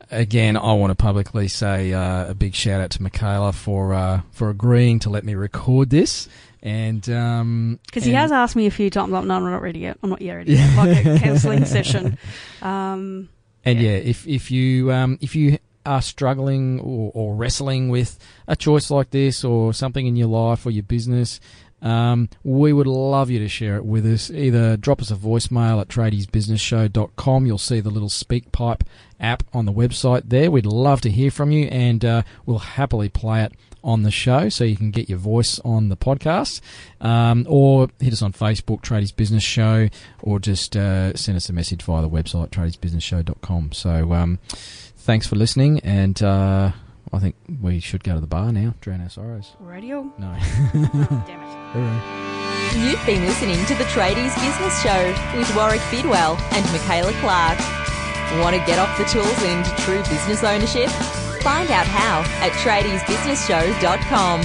again, 0.10 0.58
I 0.58 0.74
want 0.74 0.92
to 0.92 0.96
publicly 0.96 1.48
say 1.48 1.94
uh, 1.94 2.30
a 2.30 2.34
big 2.34 2.56
shout 2.56 2.82
out 2.82 2.92
to 2.92 3.04
Michaela 3.04 3.54
for 3.54 3.94
uh, 3.94 4.22
for 4.32 4.50
agreeing 4.50 5.00
to 5.00 5.10
let 5.10 5.24
me 5.24 5.36
record 5.36 5.90
this. 5.90 6.28
And 6.64 7.08
um, 7.10 7.80
Because 7.88 8.04
he 8.06 8.14
has 8.14 8.32
asked 8.32 8.56
me 8.56 8.68
a 8.68 8.72
few 8.72 8.90
times, 8.92 9.12
like, 9.12 9.26
no, 9.26 9.36
I'm 9.36 9.44
not 9.44 9.64
ready 9.64 9.80
yet. 9.80 9.98
I'm 10.04 10.12
not 10.12 10.22
yet 10.22 10.34
ready 10.34 10.54
yet. 10.54 10.78
Like 10.78 11.06
a 11.06 11.20
counselling 11.24 11.66
session. 11.66 12.18
Um, 12.62 13.30
And 13.66 13.80
Yeah. 13.80 13.92
yeah, 13.92 13.98
if 13.98 14.28
if 14.28 14.52
you 14.52 14.92
um, 14.92 15.18
if 15.22 15.36
you 15.36 15.58
are 15.84 16.02
struggling 16.04 16.80
or, 16.80 17.12
or 17.16 17.36
wrestling 17.36 17.90
with 17.90 18.20
a 18.48 18.56
choice 18.56 18.92
like 18.92 19.10
this 19.10 19.44
or 19.44 19.74
something 19.74 20.06
in 20.06 20.16
your 20.16 20.28
life 20.28 20.64
or 20.66 20.70
your 20.70 20.84
business, 20.84 21.40
um, 21.82 22.30
we 22.44 22.74
would 22.74 22.88
love 22.88 23.30
you 23.30 23.40
to 23.40 23.48
share 23.48 23.76
it 23.78 23.86
with 23.86 24.06
us. 24.06 24.30
Either 24.30 24.78
drop 24.78 25.02
us 25.02 25.12
a 25.12 25.16
voicemail 25.16 25.82
at 25.82 25.88
tradiesbusinessshow.com. 25.88 27.46
You'll 27.46 27.58
see 27.58 27.80
the 27.80 27.90
little 27.90 28.10
SpeakPipe 28.10 28.82
app 29.20 29.44
on 29.54 29.66
the 29.66 29.74
website 29.74 30.24
there. 30.26 30.52
We'd 30.52 30.66
love 30.66 31.02
to 31.02 31.10
hear 31.10 31.32
from 31.32 31.52
you 31.52 31.66
and 31.66 32.04
uh, 32.06 32.22
we'll 32.46 32.60
happily 32.60 33.10
play 33.10 33.44
it 33.44 33.54
on 33.84 34.04
the 34.04 34.12
show 34.12 34.48
so 34.48 34.64
you 34.64 34.78
can 34.78 34.92
get 34.92 35.10
your 35.10 35.18
voice 35.18 35.60
on 35.60 35.90
the 35.90 35.98
podcast. 35.98 36.62
Um, 37.00 37.48
or 37.50 37.90
hit 38.00 38.14
us 38.14 38.22
on 38.22 38.34
Facebook, 38.34 38.82
Tradies 38.82 39.16
Business 39.16 39.44
Show, 39.44 39.90
or 40.22 40.40
just 40.40 40.76
uh, 40.78 41.16
send 41.16 41.36
us 41.36 41.50
a 41.50 41.54
message 41.54 41.82
via 41.82 42.02
the 42.02 42.10
website, 42.10 42.50
tradiesbusinessshow.com. 42.50 43.72
So 43.72 44.14
um, 44.14 44.40
thanks 44.50 45.26
for 45.26 45.36
listening 45.36 45.80
and 45.80 46.22
uh, 46.22 46.72
I 47.14 47.20
think 47.20 47.36
we 47.62 47.80
should 47.80 48.04
go 48.04 48.16
to 48.16 48.22
the 48.22 48.28
bar 48.28 48.52
now, 48.54 48.74
drown 48.80 49.02
our 49.02 49.10
sorrows. 49.10 49.52
Radio? 49.60 50.12
No. 50.18 50.34
Oh, 50.74 51.24
damn 51.28 51.42
it. 51.42 51.56
Hooray. 51.74 52.00
You've 52.90 53.06
been 53.06 53.26
listening 53.26 53.64
to 53.66 53.76
the 53.76 53.84
Tradies 53.86 54.34
Business 54.40 54.82
Show 54.82 55.14
with 55.38 55.54
Warwick 55.56 55.82
Bidwell 55.92 56.38
and 56.52 56.66
Michaela 56.72 57.12
Clark. 57.20 57.60
Want 58.42 58.56
to 58.56 58.62
get 58.66 58.80
off 58.80 58.98
the 58.98 59.04
tools 59.06 59.44
and 59.44 59.60
into 59.66 59.76
true 59.82 60.02
business 60.04 60.44
ownership? 60.44 60.90
Find 61.44 61.70
out 61.70 61.86
how 61.86 62.24
at 62.46 62.52
tradiesbusinessshow.com. 62.64 64.42